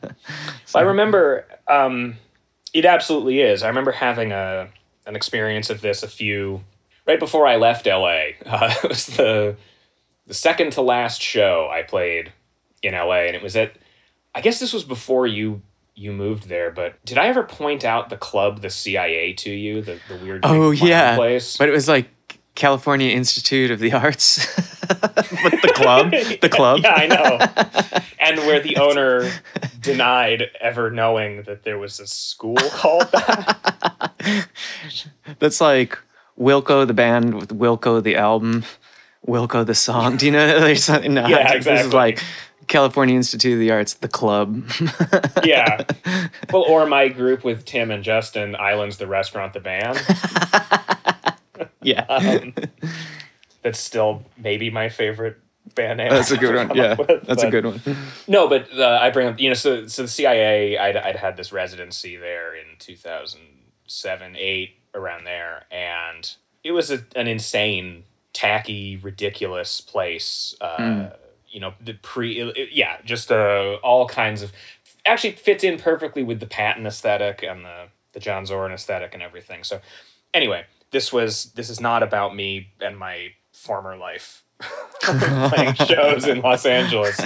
I 0.75 0.81
remember 0.81 1.45
um, 1.67 2.15
it 2.73 2.85
absolutely 2.85 3.41
is. 3.41 3.63
I 3.63 3.67
remember 3.67 3.91
having 3.91 4.31
a 4.31 4.69
an 5.05 5.15
experience 5.15 5.69
of 5.69 5.81
this 5.81 6.03
a 6.03 6.07
few 6.07 6.63
right 7.07 7.19
before 7.19 7.47
I 7.47 7.55
left 7.55 7.85
LA. 7.87 8.19
Uh, 8.45 8.73
it 8.83 8.87
was 8.89 9.05
the 9.07 9.55
the 10.27 10.33
second 10.33 10.73
to 10.73 10.81
last 10.81 11.21
show 11.21 11.67
I 11.71 11.81
played 11.83 12.31
in 12.83 12.93
LA, 12.93 13.21
and 13.25 13.35
it 13.35 13.41
was 13.41 13.55
at 13.55 13.73
I 14.35 14.41
guess 14.41 14.59
this 14.59 14.73
was 14.73 14.83
before 14.83 15.25
you 15.27 15.61
you 15.95 16.11
moved 16.13 16.47
there. 16.47 16.71
But 16.71 17.03
did 17.03 17.17
I 17.17 17.27
ever 17.27 17.43
point 17.43 17.83
out 17.83 18.09
the 18.09 18.17
club, 18.17 18.61
the 18.61 18.69
CIA, 18.69 19.33
to 19.33 19.49
you? 19.49 19.81
The 19.81 19.99
the 20.07 20.17
weird 20.17 20.41
Oh, 20.45 20.71
yeah. 20.71 21.15
place. 21.15 21.57
but 21.57 21.67
it 21.67 21.71
was 21.71 21.87
like 21.87 22.07
California 22.59 23.09
Institute 23.11 23.71
of 23.71 23.79
the 23.79 23.93
Arts. 23.93 24.45
but 24.89 25.15
the 25.15 25.71
club, 25.73 26.11
the 26.41 26.49
club. 26.49 26.81
Yeah, 26.83 26.93
I 26.93 27.07
know. 27.07 27.39
and 28.19 28.37
where 28.39 28.59
the 28.59 28.75
owner 28.75 29.31
denied 29.79 30.43
ever 30.59 30.91
knowing 30.91 31.43
that 31.43 31.63
there 31.63 31.79
was 31.79 32.01
a 32.01 32.05
school 32.05 32.57
called 32.57 33.09
that. 33.13 34.45
That's 35.39 35.61
like 35.61 35.97
Wilco 36.37 36.85
the 36.85 36.93
band 36.93 37.35
with 37.35 37.57
Wilco 37.57 38.03
the 38.03 38.17
album, 38.17 38.65
Wilco 39.25 39.65
the 39.65 39.73
song. 39.73 40.17
Do 40.17 40.25
you 40.25 40.33
know? 40.33 40.59
There's 40.59 40.83
something. 40.83 41.13
No, 41.13 41.27
Yeah, 41.27 41.59
This 41.59 41.85
is 41.85 41.93
like 41.93 42.21
California 42.67 43.15
Institute 43.15 43.53
of 43.53 43.59
the 43.59 43.71
Arts, 43.71 43.93
the 43.93 44.09
club. 44.09 44.69
yeah. 45.45 45.85
Well, 46.51 46.63
or 46.63 46.85
my 46.87 47.07
group 47.07 47.45
with 47.45 47.63
Tim 47.63 47.89
and 47.89 48.03
Justin, 48.03 48.57
Islands 48.57 48.97
the 48.97 49.07
Restaurant 49.07 49.53
the 49.53 49.61
Band. 49.61 49.97
Yeah. 51.81 52.01
Um, 52.05 52.53
that's 53.63 53.79
still 53.79 54.23
maybe 54.37 54.69
my 54.69 54.89
favorite 54.89 55.37
band 55.75 55.97
name. 55.97 56.09
That's 56.09 56.31
a 56.31 56.35
I've 56.35 56.39
good 56.39 56.55
one. 56.55 56.75
Yeah, 56.77 56.95
with, 56.95 57.23
that's 57.25 57.43
a 57.43 57.49
good 57.49 57.65
one. 57.65 57.81
No, 58.27 58.47
but 58.47 58.67
uh, 58.77 58.99
I 59.01 59.09
bring 59.09 59.27
up, 59.27 59.39
you 59.39 59.49
know, 59.49 59.53
so 59.55 59.87
so 59.87 60.03
the 60.03 60.07
CIA, 60.07 60.77
I'd, 60.77 60.95
I'd 60.97 61.15
had 61.15 61.37
this 61.37 61.51
residency 61.51 62.15
there 62.15 62.55
in 62.55 62.65
2007, 62.79 64.35
8, 64.37 64.75
around 64.95 65.23
there, 65.25 65.65
and 65.71 66.33
it 66.63 66.71
was 66.71 66.91
a, 66.91 67.03
an 67.15 67.27
insane, 67.27 68.03
tacky, 68.33 68.97
ridiculous 68.97 69.81
place. 69.81 70.55
Uh, 70.61 70.77
Mm. 70.77 71.15
You 71.51 71.59
know, 71.61 71.73
the 71.83 71.93
pre, 71.95 72.39
it- 72.39 72.69
yeah, 72.73 72.97
just 73.03 73.31
uh, 73.31 73.77
all 73.81 74.07
kinds 74.07 74.43
of, 74.43 74.51
actually 75.03 75.31
fits 75.31 75.63
in 75.63 75.79
perfectly 75.79 76.21
with 76.21 76.39
the 76.39 76.45
Patton 76.45 76.85
aesthetic 76.85 77.41
and 77.41 77.65
the, 77.65 77.87
the 78.13 78.19
John 78.19 78.45
Zorn 78.45 78.71
aesthetic 78.71 79.15
and 79.15 79.23
everything. 79.23 79.63
So, 79.63 79.81
anyway, 80.31 80.65
this 80.91 81.13
was, 81.13 81.51
this 81.53 81.69
is 81.69 81.79
not 81.79 82.03
about 82.03 82.35
me 82.35 82.71
and 82.81 82.97
my 82.97 83.33
former 83.51 83.97
life 83.97 84.43
playing 85.01 85.73
shows 85.75 86.27
in 86.27 86.41
Los 86.41 86.65
Angeles. 86.65 87.19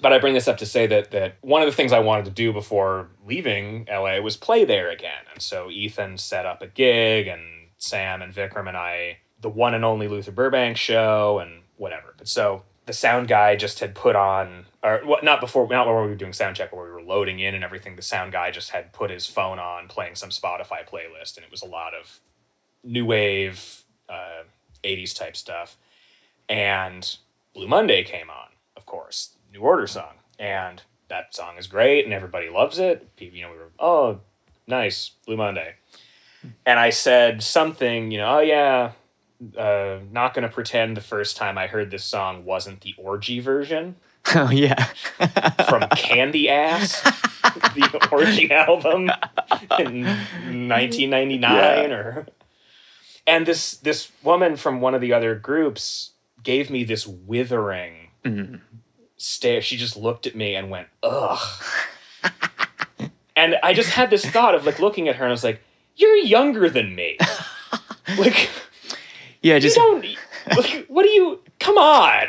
But 0.00 0.12
I 0.12 0.18
bring 0.18 0.34
this 0.34 0.48
up 0.48 0.58
to 0.58 0.66
say 0.66 0.86
that 0.86 1.10
that 1.10 1.36
one 1.40 1.60
of 1.62 1.66
the 1.66 1.74
things 1.74 1.92
I 1.92 1.98
wanted 1.98 2.26
to 2.26 2.30
do 2.30 2.52
before 2.52 3.08
leaving 3.26 3.86
LA 3.90 4.20
was 4.20 4.36
play 4.36 4.64
there 4.64 4.90
again. 4.90 5.24
And 5.32 5.42
so 5.42 5.70
Ethan 5.70 6.18
set 6.18 6.46
up 6.46 6.62
a 6.62 6.68
gig 6.68 7.26
and 7.26 7.42
Sam 7.78 8.22
and 8.22 8.32
Vikram 8.32 8.68
and 8.68 8.76
I 8.76 9.18
the 9.40 9.48
one 9.48 9.74
and 9.74 9.84
only 9.84 10.08
Luther 10.08 10.32
Burbank 10.32 10.76
show 10.76 11.38
and 11.40 11.62
whatever. 11.76 12.14
But 12.16 12.28
so 12.28 12.62
the 12.86 12.92
sound 12.92 13.28
guy 13.28 13.54
just 13.56 13.80
had 13.80 13.94
put 13.94 14.16
on 14.16 14.66
or 14.82 15.00
what 15.04 15.22
not 15.24 15.40
before 15.40 15.68
not 15.68 15.86
when 15.86 15.96
we 15.96 16.08
were 16.08 16.14
doing 16.14 16.32
sound 16.32 16.56
check 16.56 16.72
where 16.72 16.84
we 16.84 16.90
were 16.90 17.02
loading 17.02 17.38
in 17.38 17.54
and 17.54 17.62
everything 17.62 17.96
the 17.96 18.02
sound 18.02 18.32
guy 18.32 18.50
just 18.50 18.70
had 18.70 18.92
put 18.92 19.10
his 19.10 19.26
phone 19.26 19.58
on 19.58 19.88
playing 19.88 20.14
some 20.14 20.30
Spotify 20.30 20.88
playlist 20.88 21.36
and 21.36 21.44
it 21.44 21.50
was 21.50 21.62
a 21.62 21.66
lot 21.66 21.92
of 21.92 22.20
new 22.84 23.04
wave 23.04 23.82
uh, 24.08 24.42
80s 24.84 25.16
type 25.16 25.36
stuff 25.36 25.76
and 26.48 27.16
Blue 27.54 27.68
Monday 27.68 28.04
came 28.04 28.30
on, 28.30 28.48
of 28.76 28.86
course, 28.86 29.34
New 29.52 29.60
Order 29.60 29.86
song, 29.86 30.14
and 30.38 30.82
that 31.08 31.34
song 31.34 31.56
is 31.58 31.66
great, 31.66 32.04
and 32.04 32.14
everybody 32.14 32.48
loves 32.48 32.78
it. 32.78 33.14
People, 33.16 33.36
you 33.36 33.42
know, 33.44 33.50
we 33.50 33.58
were 33.58 33.70
oh, 33.78 34.20
nice 34.66 35.10
Blue 35.26 35.36
Monday, 35.36 35.74
and 36.64 36.78
I 36.78 36.90
said 36.90 37.42
something, 37.42 38.10
you 38.10 38.18
know, 38.18 38.36
oh 38.36 38.40
yeah, 38.40 38.92
uh, 39.58 39.98
not 40.10 40.34
gonna 40.34 40.48
pretend 40.48 40.96
the 40.96 41.00
first 41.02 41.36
time 41.36 41.58
I 41.58 41.66
heard 41.66 41.90
this 41.90 42.04
song 42.04 42.44
wasn't 42.44 42.80
the 42.82 42.94
orgy 42.96 43.40
version 43.40 43.96
Oh 44.34 44.50
yeah. 44.50 44.84
from 45.68 45.82
Candy 45.96 46.48
Ass, 46.48 47.02
the 47.42 48.08
orgy 48.12 48.50
album 48.52 49.10
in 49.78 50.04
1999 50.68 51.40
Yeah. 51.40 51.94
or 51.96 52.26
and 53.28 53.46
this 53.46 53.76
this 53.76 54.10
woman 54.24 54.56
from 54.56 54.80
one 54.80 54.94
of 54.94 55.00
the 55.00 55.12
other 55.12 55.34
groups 55.36 56.10
gave 56.42 56.70
me 56.70 56.82
this 56.84 57.06
withering 57.06 58.08
Mhm. 58.24 58.60
stare 59.16 59.60
she 59.62 59.76
just 59.76 59.96
looked 59.96 60.26
at 60.26 60.34
me 60.34 60.54
and 60.56 60.70
went 60.70 60.88
ugh 61.02 61.38
and 63.36 63.56
i 63.62 63.72
just 63.72 63.90
had 63.90 64.10
this 64.10 64.24
thought 64.24 64.54
of 64.54 64.66
like 64.66 64.78
looking 64.80 65.08
at 65.08 65.16
her 65.16 65.24
and 65.24 65.30
i 65.30 65.32
was 65.32 65.44
like 65.44 65.60
you're 65.96 66.16
younger 66.16 66.68
than 66.68 66.94
me 66.94 67.16
like 68.18 68.48
Yeah, 69.42 69.58
just 69.60 69.76
don't 69.76 70.04
like, 70.56 70.86
what 70.88 71.02
do 71.04 71.10
you 71.10 71.40
come 71.60 71.78
on 71.78 72.26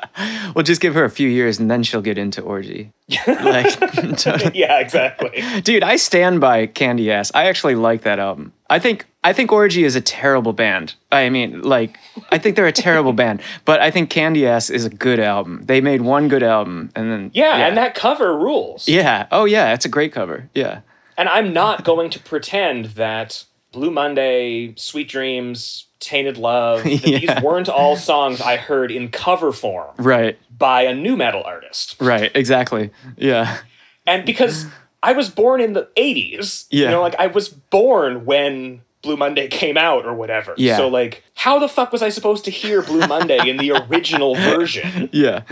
we'll 0.54 0.62
just 0.64 0.80
give 0.80 0.94
her 0.94 1.04
a 1.04 1.10
few 1.10 1.28
years 1.28 1.58
and 1.58 1.70
then 1.70 1.82
she'll 1.82 2.00
get 2.02 2.16
into 2.18 2.40
orgy. 2.40 2.92
Like, 3.26 3.74
yeah 4.54 4.78
exactly 4.80 5.42
dude, 5.62 5.82
I 5.82 5.96
stand 5.96 6.40
by 6.40 6.66
Candy 6.66 7.10
Ass. 7.10 7.30
I 7.34 7.46
actually 7.46 7.74
like 7.74 8.02
that 8.02 8.18
album. 8.18 8.52
I 8.68 8.78
think 8.78 9.06
I 9.22 9.32
think 9.32 9.52
Orgy 9.52 9.84
is 9.84 9.96
a 9.96 10.00
terrible 10.00 10.52
band. 10.52 10.94
I 11.12 11.28
mean, 11.30 11.62
like, 11.62 11.98
I 12.30 12.38
think 12.38 12.56
they're 12.56 12.66
a 12.66 12.72
terrible 12.72 13.12
band, 13.22 13.42
but 13.64 13.80
I 13.80 13.90
think 13.90 14.10
Candy 14.10 14.46
Ass 14.46 14.70
is 14.70 14.84
a 14.84 14.90
good 14.90 15.18
album. 15.20 15.62
They 15.64 15.80
made 15.80 16.02
one 16.02 16.28
good 16.28 16.42
album, 16.42 16.90
and 16.94 17.10
then 17.10 17.30
yeah, 17.34 17.66
and 17.66 17.76
that 17.76 17.94
cover 17.94 18.36
rules 18.36 18.88
yeah, 18.88 19.26
oh 19.32 19.44
yeah, 19.44 19.72
it's 19.74 19.84
a 19.84 19.88
great 19.88 20.12
cover. 20.12 20.48
Yeah, 20.54 20.80
And 21.18 21.28
I'm 21.28 21.52
not 21.52 21.84
going 21.84 22.10
to 22.10 22.18
pretend 22.20 22.86
that 22.96 23.44
Blue 23.72 23.90
Monday, 23.90 24.74
Sweet 24.76 25.08
Dreams, 25.08 25.86
Tainted 26.00 26.36
Love, 26.38 26.84
Yeah. 26.86 27.18
these 27.18 27.42
weren't 27.42 27.68
all 27.68 27.96
songs 27.96 28.40
I 28.40 28.56
heard 28.56 28.90
in 28.90 29.10
cover 29.10 29.52
form 29.52 29.94
right, 29.98 30.38
by 30.56 30.82
a 30.82 30.94
new 30.94 31.16
metal 31.16 31.42
artist. 31.44 31.96
right, 32.00 32.30
exactly. 32.34 32.90
Yeah, 33.16 33.58
And 34.06 34.24
because 34.24 34.66
I 35.06 35.12
was 35.12 35.30
born 35.30 35.60
in 35.60 35.72
the 35.72 35.88
80s, 35.96 36.66
Yeah. 36.70 36.84
you 36.86 36.90
know, 36.90 37.00
like 37.00 37.14
I 37.18 37.28
was 37.28 37.48
born 37.48 38.24
when 38.24 38.82
Blue 39.02 39.16
Monday 39.16 39.46
came 39.48 39.76
out 39.78 40.04
or 40.04 40.14
whatever. 40.14 40.54
Yeah. 40.56 40.76
So, 40.76 40.88
like, 40.88 41.22
how 41.34 41.58
the 41.58 41.68
fuck 41.68 41.92
was 41.92 42.02
I 42.02 42.08
supposed 42.08 42.44
to 42.46 42.50
hear 42.50 42.82
Blue 42.82 43.06
Monday 43.06 43.48
in 43.48 43.56
the 43.56 43.70
original 43.72 44.34
version? 44.52 45.08
yeah, 45.12 45.42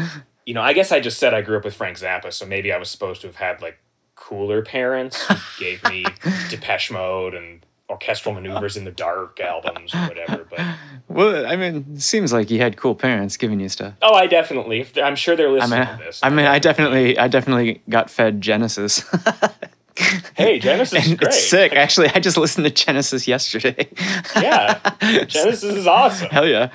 You 0.45 0.55
know, 0.55 0.63
I 0.63 0.73
guess 0.73 0.91
I 0.91 0.99
just 1.01 1.19
said 1.19 1.33
I 1.35 1.41
grew 1.43 1.57
up 1.57 1.65
with 1.65 1.75
Frank 1.75 1.97
Zappa, 1.99 2.33
so 2.33 2.45
maybe 2.47 2.73
I 2.73 2.79
was 2.79 2.91
supposed 2.91 3.21
to 3.21 3.29
have 3.29 3.37
had, 3.37 3.63
like, 3.63 3.79
cooler 4.17 4.63
parents 4.63 5.23
who 5.27 5.35
gave 5.61 5.85
me 5.85 6.05
Depeche 6.51 6.91
Mode 6.91 7.35
and 7.35 7.65
orchestral 7.91 8.35
maneuvers 8.35 8.77
in 8.77 8.85
the 8.85 8.91
dark 8.91 9.39
albums 9.41 9.95
or 9.95 9.99
whatever. 9.99 10.47
But 10.49 10.61
Well, 11.09 11.47
I 11.47 11.55
mean, 11.57 11.85
it 11.95 12.03
seems 12.03 12.33
like 12.33 12.51
you 12.51 12.59
had 12.59 12.77
cool 12.77 12.95
parents 12.95 13.37
giving 13.37 13.61
you 13.61 13.69
stuff. 13.69 13.95
oh, 14.03 14.15
I 14.15 14.27
definitely. 14.27 14.87
I'm 15.03 15.17
sure 15.17 15.37
they're 15.37 15.49
I 15.49 15.53
listening 15.53 15.81
mean, 15.81 15.99
to 15.99 16.05
this. 16.05 16.21
I 16.23 16.31
mean, 16.31 16.47
I 16.47 16.59
definitely, 16.59 17.19
I 17.19 17.29
definitely 17.29 17.83
got 17.89 18.11
fed 18.11 18.41
Genesis. 18.41 19.05
Hey, 20.37 20.59
Genesis 20.59 21.05
is 21.05 21.09
And 21.11 21.19
great. 21.19 21.29
It's 21.29 21.49
sick. 21.49 21.73
Actually, 21.73 22.09
I 22.09 22.19
just 22.19 22.37
listened 22.37 22.65
to 22.67 22.71
Genesis 22.73 23.29
yesterday. 23.29 23.89
Yeah, 24.35 24.81
Genesis 25.27 25.63
is 25.63 25.87
awesome. 25.87 26.31
Hell 26.31 26.49
yeah. 26.49 26.73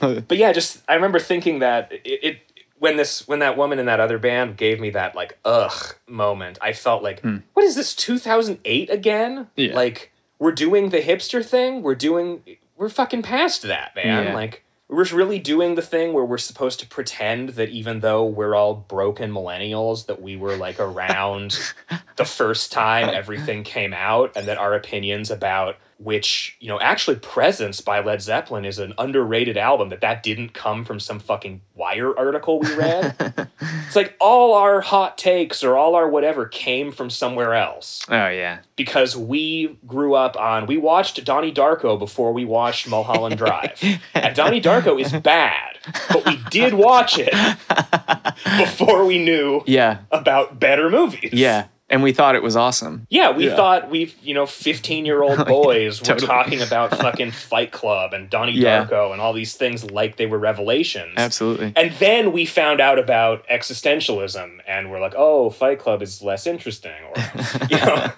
But 0.00 0.36
yeah, 0.36 0.52
just 0.52 0.82
I 0.88 0.94
remember 0.94 1.20
thinking 1.20 1.60
that 1.60 1.92
it, 1.92 2.00
it 2.04 2.38
when 2.82 2.96
this 2.96 3.28
when 3.28 3.38
that 3.38 3.56
woman 3.56 3.78
in 3.78 3.86
that 3.86 4.00
other 4.00 4.18
band 4.18 4.56
gave 4.56 4.80
me 4.80 4.90
that 4.90 5.14
like 5.14 5.38
ugh 5.44 5.94
moment, 6.08 6.58
I 6.60 6.72
felt 6.72 7.00
like 7.00 7.22
what 7.52 7.64
is 7.64 7.76
this 7.76 7.94
2008 7.94 8.90
again? 8.90 9.36
Hmm. 9.36 9.44
Yeah. 9.54 9.74
Like 9.76 10.10
we're 10.40 10.50
doing 10.50 10.88
the 10.88 11.00
hipster 11.00 11.46
thing. 11.46 11.82
We're 11.82 11.94
doing 11.94 12.42
we're 12.76 12.88
fucking 12.88 13.22
past 13.22 13.62
that, 13.62 13.94
man. 13.94 14.24
Yeah. 14.26 14.34
Like 14.34 14.64
we're 14.88 15.04
really 15.04 15.38
doing 15.38 15.76
the 15.76 15.82
thing 15.82 16.12
where 16.12 16.24
we're 16.24 16.38
supposed 16.38 16.80
to 16.80 16.86
pretend 16.88 17.50
that 17.50 17.68
even 17.68 18.00
though 18.00 18.24
we're 18.24 18.56
all 18.56 18.74
broken 18.74 19.30
millennials 19.30 20.06
that 20.06 20.20
we 20.20 20.36
were 20.36 20.56
like 20.56 20.80
around 20.80 21.56
the 22.16 22.24
first 22.24 22.72
time 22.72 23.08
everything 23.08 23.62
came 23.62 23.94
out 23.94 24.32
and 24.36 24.48
that 24.48 24.58
our 24.58 24.74
opinions 24.74 25.30
about 25.30 25.76
which 26.02 26.56
you 26.60 26.68
know 26.68 26.80
actually 26.80 27.16
presence 27.16 27.80
by 27.80 28.00
led 28.00 28.20
zeppelin 28.20 28.64
is 28.64 28.78
an 28.78 28.92
underrated 28.98 29.56
album 29.56 29.88
that 29.88 30.00
that 30.00 30.22
didn't 30.22 30.52
come 30.54 30.84
from 30.84 30.98
some 30.98 31.18
fucking 31.18 31.60
wire 31.74 32.16
article 32.18 32.60
we 32.60 32.74
read 32.74 33.14
it's 33.86 33.96
like 33.96 34.14
all 34.20 34.54
our 34.54 34.80
hot 34.80 35.16
takes 35.16 35.62
or 35.62 35.76
all 35.76 35.94
our 35.94 36.08
whatever 36.08 36.46
came 36.46 36.90
from 36.92 37.08
somewhere 37.10 37.54
else 37.54 38.04
oh 38.08 38.28
yeah. 38.28 38.58
because 38.76 39.16
we 39.16 39.78
grew 39.86 40.14
up 40.14 40.36
on 40.36 40.66
we 40.66 40.76
watched 40.76 41.22
donnie 41.24 41.52
darko 41.52 41.98
before 41.98 42.32
we 42.32 42.44
watched 42.44 42.88
mulholland 42.88 43.36
drive 43.38 43.80
and 44.14 44.34
donnie 44.34 44.60
darko 44.60 45.00
is 45.00 45.12
bad 45.12 45.78
but 46.10 46.24
we 46.26 46.38
did 46.50 46.74
watch 46.74 47.16
it 47.18 47.32
before 48.58 49.04
we 49.04 49.22
knew 49.22 49.62
Yeah. 49.66 49.98
about 50.10 50.58
better 50.58 50.90
movies 50.90 51.30
Yeah. 51.32 51.66
And 51.92 52.02
we 52.02 52.12
thought 52.12 52.34
it 52.34 52.42
was 52.42 52.56
awesome. 52.56 53.06
yeah, 53.10 53.30
we 53.30 53.46
Yeah. 53.46 53.54
thought 53.54 53.90
we, 53.90 54.12
you 54.22 54.32
know, 54.34 54.46
fifteen-year-old 54.46 55.38
oh, 55.40 55.44
boys 55.44 56.00
were 56.00 56.06
Totally. 56.06 56.26
talking 56.26 56.62
about 56.62 56.90
fucking 56.98 57.30
Fight 57.30 57.70
Club 57.70 58.12
and 58.14 58.28
Donnie 58.30 58.52
Yeah. 58.52 58.86
Darko 58.86 59.12
and 59.12 59.20
all 59.20 59.32
these 59.34 59.54
things 59.54 59.88
like 59.90 60.16
they 60.16 60.26
were 60.26 60.38
revelations. 60.38 61.12
Absolutely. 61.18 61.72
And 61.76 61.92
then 62.00 62.32
we 62.32 62.46
found 62.46 62.80
out 62.80 62.98
about 62.98 63.46
existentialism, 63.48 64.60
and 64.66 64.90
we're 64.90 65.00
like, 65.00 65.14
"Oh, 65.16 65.50
Fight 65.50 65.78
Club 65.78 66.02
is 66.02 66.22
less 66.22 66.46
interesting," 66.46 66.92
or 67.14 67.22
you 67.70 67.76
know. 67.76 68.10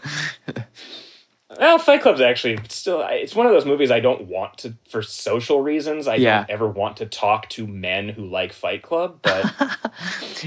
Well, 1.59 1.79
Fight 1.79 2.03
Club's 2.03 2.21
actually 2.21 2.59
still. 2.69 3.05
It's 3.09 3.35
one 3.35 3.47
of 3.47 3.53
those 3.53 3.65
movies 3.65 3.91
I 3.91 4.01
don't 4.01 4.23
want 4.27 4.59
to, 4.59 4.75
for 4.89 5.03
social 5.03 5.61
reasons. 5.63 6.07
I 6.09 6.17
Yeah. 6.17 6.39
don't 6.39 6.51
ever 6.51 6.69
want 6.69 6.97
to 6.99 7.07
talk 7.07 7.49
to 7.51 7.67
men 7.67 8.09
who 8.09 8.27
like 8.27 8.53
Fight 8.53 8.83
Club, 8.83 9.19
but 9.23 9.53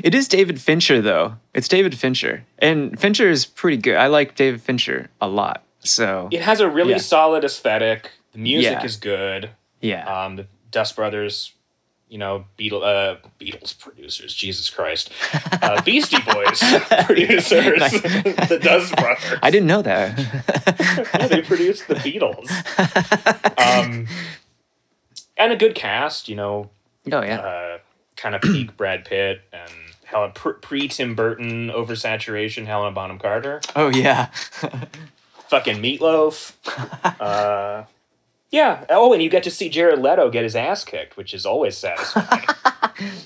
It 0.04 0.14
is 0.14 0.28
David 0.28 0.60
Fincher 0.62 1.02
though. 1.02 1.36
It's 1.54 1.68
David 1.68 1.98
Fincher. 1.98 2.46
And 2.60 3.00
Fincher 3.00 3.30
is 3.30 3.46
pretty 3.46 3.78
good. 3.78 3.96
I 3.96 4.08
like 4.08 4.36
David 4.36 4.62
Fincher 4.62 5.10
a 5.22 5.28
lot. 5.28 5.64
So 5.80 6.28
it 6.32 6.42
has 6.42 6.60
a 6.60 6.70
really 6.70 6.92
Yeah. 6.92 6.98
solid 7.00 7.44
aesthetic. 7.44 8.12
The 8.34 8.40
music 8.40 8.72
Yeah. 8.80 8.84
is 8.86 8.96
good. 8.98 9.50
yeah. 9.82 10.06
um, 10.26 10.36
the 10.36 10.48
Dust 10.72 10.96
Brothers, 10.96 11.54
you 12.10 12.18
know, 12.18 12.46
Beatle, 12.58 12.84
uh, 12.84 13.18
Beatles 13.40 13.78
producers, 13.78 14.34
Jesus 14.34 14.70
Christ, 14.70 15.12
uh, 15.62 15.82
Beastie 15.82 16.22
Boys 16.32 16.64
producers, 17.06 17.80
Nice. 17.80 18.02
the 18.02 18.60
Dust 18.62 18.96
Brothers. 18.96 19.40
I 19.42 19.52
didn't 19.52 19.68
know 19.68 19.82
that. 19.82 20.18
Yeah, 21.14 21.28
they 21.28 21.42
produced 21.42 21.88
the 21.88 21.96
Beatles. 21.96 22.50
Um, 23.60 24.08
and 25.36 25.52
a 25.52 25.56
good 25.56 25.76
cast, 25.76 26.30
you 26.30 26.36
know, 26.36 26.70
oh 27.12 27.22
yeah. 27.22 27.40
uh, 27.40 27.78
kind 28.16 28.36
of 28.36 28.42
peak 28.42 28.78
Brad 28.78 29.06
Pitt 29.06 29.42
and 29.52 29.72
Helen 30.06 30.32
pre 30.32 30.88
Tim 30.88 31.16
Burton 31.16 31.70
oversaturation 31.70 32.66
Helena 32.66 32.92
Bonham 32.92 33.20
Carter, 33.20 33.60
oh 33.76 33.90
yeah. 33.90 34.28
fucking 35.50 35.78
Meatloaf. 35.82 36.54
Uh, 37.20 37.84
yeah. 38.52 38.86
Oh, 38.90 39.14
and 39.14 39.22
you 39.22 39.30
get 39.30 39.44
to 39.44 39.52
see 39.52 39.70
Jared 39.70 40.00
Leto 40.00 40.30
get 40.30 40.44
his 40.44 40.56
ass 40.56 40.84
kicked, 40.84 41.18
which 41.18 41.34
is 41.34 41.46
always 41.46 41.78
satisfying. 41.78 42.46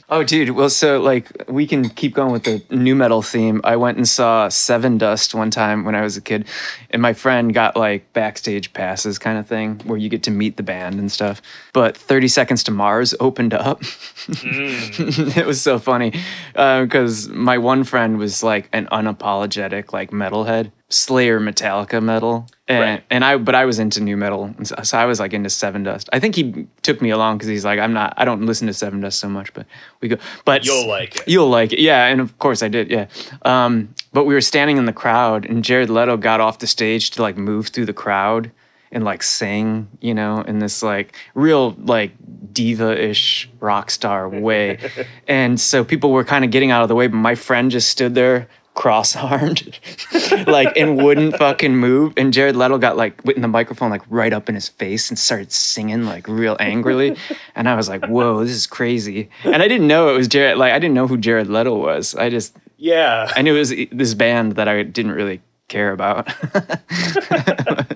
Oh, 0.09 0.23
dude. 0.23 0.49
Well, 0.51 0.69
so 0.69 0.99
like 0.99 1.29
we 1.47 1.65
can 1.65 1.87
keep 1.89 2.13
going 2.13 2.33
with 2.33 2.43
the 2.43 2.61
new 2.69 2.95
metal 2.95 3.21
theme. 3.21 3.61
I 3.63 3.77
went 3.77 3.97
and 3.97 4.07
saw 4.07 4.49
Sevendust 4.49 5.33
one 5.33 5.49
time 5.49 5.85
when 5.85 5.95
I 5.95 6.01
was 6.01 6.17
a 6.17 6.21
kid, 6.21 6.47
and 6.89 7.01
my 7.01 7.13
friend 7.13 7.53
got 7.53 7.77
like 7.77 8.11
backstage 8.11 8.73
passes 8.73 9.17
kind 9.17 9.37
of 9.37 9.47
thing 9.47 9.79
where 9.85 9.97
you 9.97 10.09
get 10.09 10.23
to 10.23 10.31
meet 10.31 10.57
the 10.57 10.63
band 10.63 10.99
and 10.99 11.09
stuff. 11.09 11.41
But 11.71 11.95
30 11.95 12.27
Seconds 12.27 12.63
to 12.65 12.71
Mars 12.71 13.15
opened 13.21 13.53
up. 13.53 13.81
Mm. 13.81 15.37
it 15.37 15.45
was 15.45 15.61
so 15.61 15.79
funny 15.79 16.13
because 16.53 17.29
my 17.29 17.57
one 17.57 17.85
friend 17.85 18.17
was 18.17 18.43
like 18.43 18.67
an 18.73 18.87
unapologetic 18.91 19.93
like 19.93 20.11
metalhead, 20.11 20.71
Slayer, 20.93 21.39
Metallica 21.39 22.01
metal, 22.03 22.47
and 22.67 22.79
Right. 22.81 23.03
and 23.09 23.23
I 23.25 23.37
but 23.37 23.55
I 23.55 23.65
was 23.65 23.79
into 23.79 24.01
new 24.01 24.17
metal, 24.17 24.53
so, 24.63 24.75
so 24.83 24.97
I 24.97 25.05
was 25.05 25.19
like 25.19 25.33
into 25.33 25.49
Sevendust. 25.49 26.09
I 26.13 26.19
think 26.19 26.35
he 26.35 26.67
took 26.81 27.01
me 27.01 27.09
along 27.09 27.37
because 27.37 27.49
he's 27.49 27.65
like 27.65 27.79
I'm 27.79 27.93
not 27.93 28.13
I 28.17 28.25
don't 28.25 28.45
listen 28.45 28.67
to 28.67 28.73
Sevendust 28.73 29.13
so 29.13 29.29
much, 29.29 29.53
but 29.53 29.65
we 30.01 30.07
go. 30.09 30.17
But 30.45 30.65
You'll 30.65 30.87
like 30.87 31.17
it. 31.17 31.27
You'll 31.27 31.49
like 31.49 31.73
it, 31.73 31.79
yeah, 31.79 32.07
and 32.07 32.19
of 32.21 32.37
course 32.39 32.61
I 32.63 32.67
did, 32.67 32.89
yeah. 32.89 33.07
Um, 33.43 33.93
but 34.13 34.25
we 34.25 34.33
were 34.33 34.41
standing 34.41 34.77
in 34.77 34.85
the 34.85 34.93
crowd, 34.93 35.45
and 35.45 35.63
Jared 35.63 35.89
Leto 35.89 36.17
got 36.17 36.39
off 36.41 36.59
the 36.59 36.67
stage 36.67 37.11
to 37.11 37.21
like 37.21 37.37
move 37.37 37.67
through 37.67 37.85
the 37.85 37.93
crowd 37.93 38.51
and 38.93 39.05
like 39.05 39.23
sing, 39.23 39.87
you 40.01 40.13
know, 40.13 40.41
in 40.41 40.59
this 40.59 40.83
like 40.83 41.15
real 41.33 41.71
like 41.79 42.11
diva-ish 42.51 43.49
rock 43.59 43.89
star 43.89 44.27
way. 44.27 44.77
and 45.27 45.59
so 45.59 45.83
people 45.83 46.11
were 46.11 46.23
kind 46.25 46.43
of 46.43 46.51
getting 46.51 46.71
out 46.71 46.81
of 46.81 46.89
the 46.89 46.95
way, 46.95 47.07
but 47.07 47.15
my 47.17 47.35
friend 47.35 47.71
just 47.71 47.89
stood 47.89 48.15
there 48.15 48.47
cross-armed 48.73 49.79
like 50.47 50.75
and 50.77 51.03
wouldn't 51.03 51.37
fucking 51.37 51.75
move. 51.75 52.13
And 52.17 52.33
Jared 52.33 52.55
Leto 52.55 52.77
got 52.77 52.97
like 52.97 53.19
in 53.25 53.41
the 53.41 53.47
microphone 53.47 53.89
like 53.89 54.01
right 54.09 54.33
up 54.33 54.49
in 54.49 54.55
his 54.55 54.69
face 54.69 55.09
and 55.09 55.19
started 55.19 55.51
singing 55.51 56.05
like 56.05 56.27
real 56.27 56.57
angrily. 56.59 57.17
And 57.55 57.67
I 57.67 57.75
was 57.75 57.89
like 57.89 58.05
whoa 58.05 58.43
this 58.43 58.55
is 58.55 58.67
crazy. 58.67 59.29
And 59.43 59.61
I 59.61 59.67
didn't 59.67 59.87
know 59.87 60.09
it 60.09 60.17
was 60.17 60.27
Jared 60.27 60.57
like 60.57 60.73
I 60.73 60.79
didn't 60.79 60.95
know 60.95 61.07
who 61.07 61.17
Jared 61.17 61.47
Leto 61.47 61.75
was. 61.75 62.15
I 62.15 62.29
just 62.29 62.55
Yeah. 62.77 63.31
I 63.35 63.41
knew 63.41 63.55
it 63.55 63.59
was 63.59 63.73
this 63.91 64.13
band 64.13 64.53
that 64.53 64.67
I 64.67 64.83
didn't 64.83 65.11
really 65.11 65.41
care 65.67 65.91
about. 65.91 66.33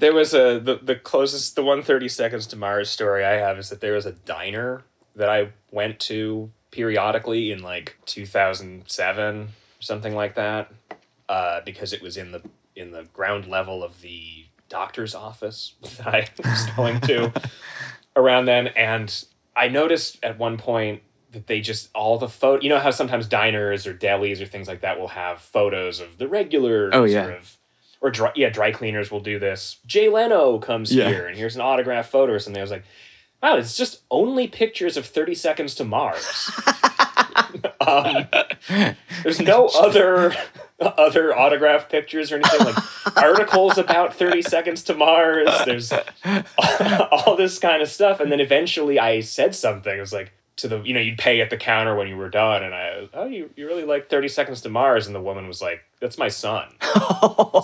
There 0.00 0.14
was 0.14 0.32
a 0.32 0.58
the, 0.58 0.80
the 0.82 0.96
closest 0.96 1.56
the 1.56 1.62
one 1.62 1.82
thirty 1.82 2.08
seconds 2.08 2.46
to 2.48 2.56
Mars 2.56 2.88
story 2.88 3.22
I 3.22 3.32
have 3.32 3.58
is 3.58 3.68
that 3.68 3.82
there 3.82 3.92
was 3.92 4.06
a 4.06 4.12
diner 4.12 4.82
that 5.14 5.28
I 5.28 5.50
went 5.70 6.00
to 6.00 6.50
periodically 6.70 7.52
in 7.52 7.62
like 7.62 7.96
two 8.06 8.26
thousand 8.26 8.84
seven 8.86 9.42
or 9.42 9.48
something 9.82 10.14
like 10.14 10.34
that, 10.36 10.72
uh, 11.28 11.60
because 11.64 11.92
it 11.92 12.02
was 12.02 12.16
in 12.16 12.32
the 12.32 12.42
in 12.76 12.92
the 12.92 13.04
ground 13.12 13.46
level 13.46 13.82
of 13.82 14.00
the 14.00 14.44
doctor's 14.68 15.14
office 15.14 15.74
that 15.98 16.06
I 16.06 16.28
was 16.48 16.66
going 16.76 17.00
to 17.02 17.32
around 18.16 18.46
then, 18.46 18.68
and 18.68 19.24
I 19.56 19.68
noticed 19.68 20.18
at 20.22 20.38
one 20.38 20.56
point 20.58 21.02
that 21.32 21.46
they 21.46 21.60
just 21.60 21.90
all 21.94 22.18
the 22.18 22.28
photo. 22.28 22.62
You 22.62 22.68
know 22.70 22.78
how 22.78 22.90
sometimes 22.90 23.26
diners 23.28 23.86
or 23.86 23.94
delis 23.94 24.40
or 24.40 24.46
things 24.46 24.68
like 24.68 24.80
that 24.80 24.98
will 24.98 25.08
have 25.08 25.40
photos 25.40 26.00
of 26.00 26.18
the 26.18 26.28
regular 26.28 26.90
Oh, 26.92 27.04
yeah. 27.04 27.24
sort 27.24 27.36
of 27.36 27.56
or 28.02 28.10
dry, 28.10 28.32
yeah, 28.34 28.48
dry 28.48 28.72
cleaners 28.72 29.10
will 29.10 29.20
do 29.20 29.38
this. 29.38 29.76
Jay 29.86 30.08
Leno 30.08 30.58
comes 30.58 30.94
Yeah. 30.94 31.08
here, 31.08 31.26
and 31.26 31.36
here's 31.36 31.54
an 31.54 31.60
autograph 31.60 32.08
photo 32.08 32.32
or 32.32 32.38
something. 32.38 32.58
I 32.58 32.62
was 32.62 32.70
like, 32.70 32.84
wow, 33.42 33.56
it's 33.56 33.76
just 33.76 34.02
only 34.10 34.48
pictures 34.48 34.96
of 34.96 35.06
Thirty 35.06 35.34
Seconds 35.34 35.74
to 35.76 35.84
Mars. 35.84 36.50
um, 37.86 38.26
there's 39.22 39.40
no 39.40 39.66
other 39.68 40.34
other 40.80 41.36
autograph 41.36 41.88
pictures 41.88 42.32
or 42.32 42.36
anything 42.36 42.64
like 42.64 43.16
articles 43.16 43.76
about 43.76 44.14
30 44.14 44.42
seconds 44.42 44.82
to 44.84 44.94
mars. 44.94 45.48
There's 45.66 45.92
all 47.10 47.36
this 47.36 47.58
kind 47.58 47.82
of 47.82 47.88
stuff. 47.88 48.20
And 48.20 48.32
then 48.32 48.40
eventually 48.40 48.98
i 48.98 49.20
said 49.20 49.54
something. 49.54 49.94
It 49.94 50.00
was 50.00 50.12
like 50.12 50.32
to 50.56 50.68
the 50.68 50.82
you 50.82 50.92
know 50.92 51.00
you'd 51.00 51.18
pay 51.18 51.40
at 51.40 51.48
the 51.48 51.56
counter 51.56 51.94
when 51.96 52.08
you 52.08 52.16
were 52.16 52.30
done. 52.30 52.62
And 52.62 52.74
i 52.74 53.08
oh 53.14 53.26
you, 53.26 53.50
you 53.56 53.66
really 53.66 53.84
like 53.84 54.08
30 54.08 54.28
seconds 54.28 54.60
to 54.62 54.68
mars. 54.68 55.06
And 55.06 55.14
the 55.14 55.20
woman 55.20 55.46
was 55.46 55.60
like 55.60 55.82
that's 56.00 56.18
my 56.18 56.28
son. 56.28 56.68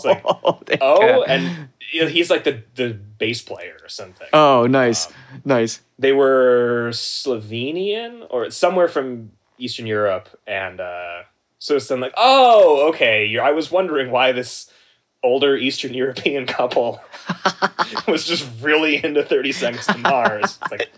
Like, 0.05 0.23
Thank 0.67 0.83
oh 0.83 1.23
and 1.23 1.69
he's 1.91 2.31
like 2.31 2.45
the 2.45 2.63
the 2.75 2.93
bass 2.93 3.43
player 3.43 3.77
or 3.83 3.89
something 3.89 4.29
oh 4.33 4.67
nice 4.67 5.07
Um, 5.07 5.43
nice 5.45 5.81
they 5.99 6.13
were 6.13 6.91
Slovenian 6.93 8.27
or 8.29 8.51
somewhere 8.51 8.89
from 8.89 9.33
Eastern 9.59 9.87
Europe, 9.87 10.29
and 10.47 10.81
uh, 10.81 11.23
so 11.59 11.77
it's 11.77 11.89
then 11.89 12.01
like, 12.01 12.13
oh, 12.17 12.89
okay. 12.91 13.25
You're, 13.25 13.43
I 13.43 13.53
was 13.53 13.71
wondering 13.71 14.11
why 14.11 14.33
this 14.33 14.71
older 15.27 15.57
Eastern 15.57 15.93
European 16.03 16.47
couple 16.47 17.01
was 18.09 18.25
just 18.25 18.49
really 18.63 19.05
into 19.05 19.23
30 19.23 19.53
Seconds 19.53 19.87
to 19.87 19.99
Mars. 19.99 20.59
It's 20.63 20.71
like, 20.71 20.93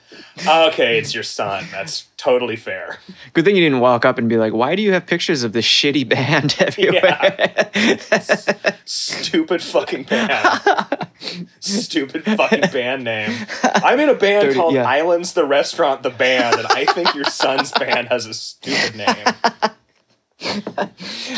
okay, 0.47 0.99
it's 0.99 1.15
your 1.15 1.23
son. 1.23 1.65
That's 1.73 2.07
totally 2.17 2.57
fair. 2.57 2.99
Good 3.33 3.45
thing 3.45 3.57
you 3.57 3.63
didn't 3.63 3.81
walk 3.81 4.05
up 4.05 4.19
and 4.19 4.29
be 4.29 4.37
like, 4.37 4.53
"Why 4.53 4.75
do 4.75 4.83
you 4.83 4.93
have 4.93 5.07
pictures 5.07 5.43
of 5.43 5.53
this 5.53 5.65
shitty 5.65 6.09
band 6.09 6.57
everywhere?" 6.61 7.71
Stupid 8.85 9.63
fucking 9.63 10.05
band. 10.05 10.61
Stupid 11.61 12.25
fucking 12.25 12.71
band 12.73 13.05
name. 13.05 13.47
I'm 13.63 13.99
in 14.01 14.09
a 14.09 14.15
band 14.15 14.49
30 14.49 14.59
called 14.59 14.75
yeah. 14.75 14.85
Islands 14.85 15.33
the 15.33 15.45
Restaurant 15.45 16.03
the 16.03 16.11
Band, 16.11 16.57
and 16.57 16.67
I 16.67 16.85
think 16.85 17.15
your 17.15 17.25
son's 17.25 17.73
band 17.73 18.09
has 18.09 18.27
a 18.27 18.35
stupid 18.35 18.97
name. 18.97 19.73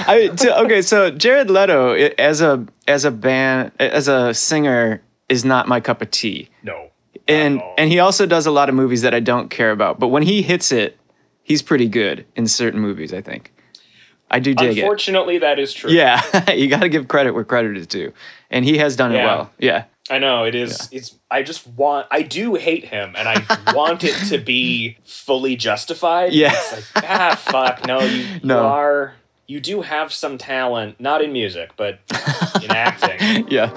I, 0.06 0.30
so- 0.36 0.64
okay, 0.64 0.82
so 0.82 1.10
Jared 1.10 1.50
Leto 1.50 1.94
as 1.94 2.40
a 2.40 2.66
as 2.86 3.04
a 3.04 3.10
band 3.10 3.72
as 3.78 4.08
a 4.08 4.34
singer 4.34 5.02
is 5.28 5.44
not 5.44 5.68
my 5.68 5.80
cup 5.80 6.02
of 6.02 6.10
tea. 6.10 6.48
No. 6.62 6.90
and 7.28 7.62
and 7.78 7.90
he 7.90 7.98
also 7.98 8.26
does 8.26 8.46
a 8.46 8.50
lot 8.50 8.68
of 8.68 8.74
movies 8.74 9.02
that 9.02 9.14
I 9.14 9.20
don't 9.20 9.48
care 9.48 9.70
about. 9.70 9.98
But 9.98 10.08
when 10.08 10.22
he 10.22 10.42
hits 10.42 10.72
it, 10.72 10.98
he's 11.42 11.62
pretty 11.62 11.88
good 11.88 12.26
in 12.36 12.46
certain 12.46 12.80
movies. 12.80 13.12
I 13.14 13.22
think 13.22 13.52
I 14.30 14.38
do 14.38 14.54
dig 14.54 14.76
it. 14.76 14.80
Unfortunately, 14.80 15.38
that 15.38 15.58
is 15.58 15.72
true. 15.72 15.90
Yeah, 15.90 16.50
you 16.52 16.68
got 16.68 16.80
to 16.80 16.88
give 16.88 17.08
credit 17.08 17.32
where 17.32 17.44
credit 17.44 17.76
is 17.76 17.86
due, 17.86 18.12
and 18.50 18.64
he 18.64 18.78
has 18.78 18.96
done 18.96 19.12
it 19.12 19.24
well. 19.24 19.50
Yeah, 19.58 19.84
I 20.10 20.18
know 20.18 20.44
it 20.44 20.54
is. 20.54 20.88
It's. 20.90 21.14
I 21.30 21.42
just 21.42 21.66
want. 21.66 22.06
I 22.10 22.22
do 22.22 22.56
hate 22.56 22.84
him, 22.84 23.14
and 23.16 23.28
I 23.28 23.72
want 23.74 24.02
it 24.04 24.14
to 24.30 24.38
be 24.38 24.98
fully 25.04 25.56
justified. 25.56 26.32
Yeah. 26.32 26.52
It's 26.52 26.94
like 26.96 27.04
ah 27.08 27.34
fuck 27.36 27.86
no. 27.86 28.00
You, 28.00 28.08
you 28.24 28.40
No. 28.42 28.66
are. 28.66 29.14
You 29.46 29.58
do 29.60 29.82
have 29.82 30.12
some 30.12 30.38
talent, 30.38 31.00
not 31.00 31.22
in 31.22 31.32
music, 31.32 31.70
but 31.76 31.98
in 32.62 32.70
acting. 32.70 33.48
yeah. 33.48 33.70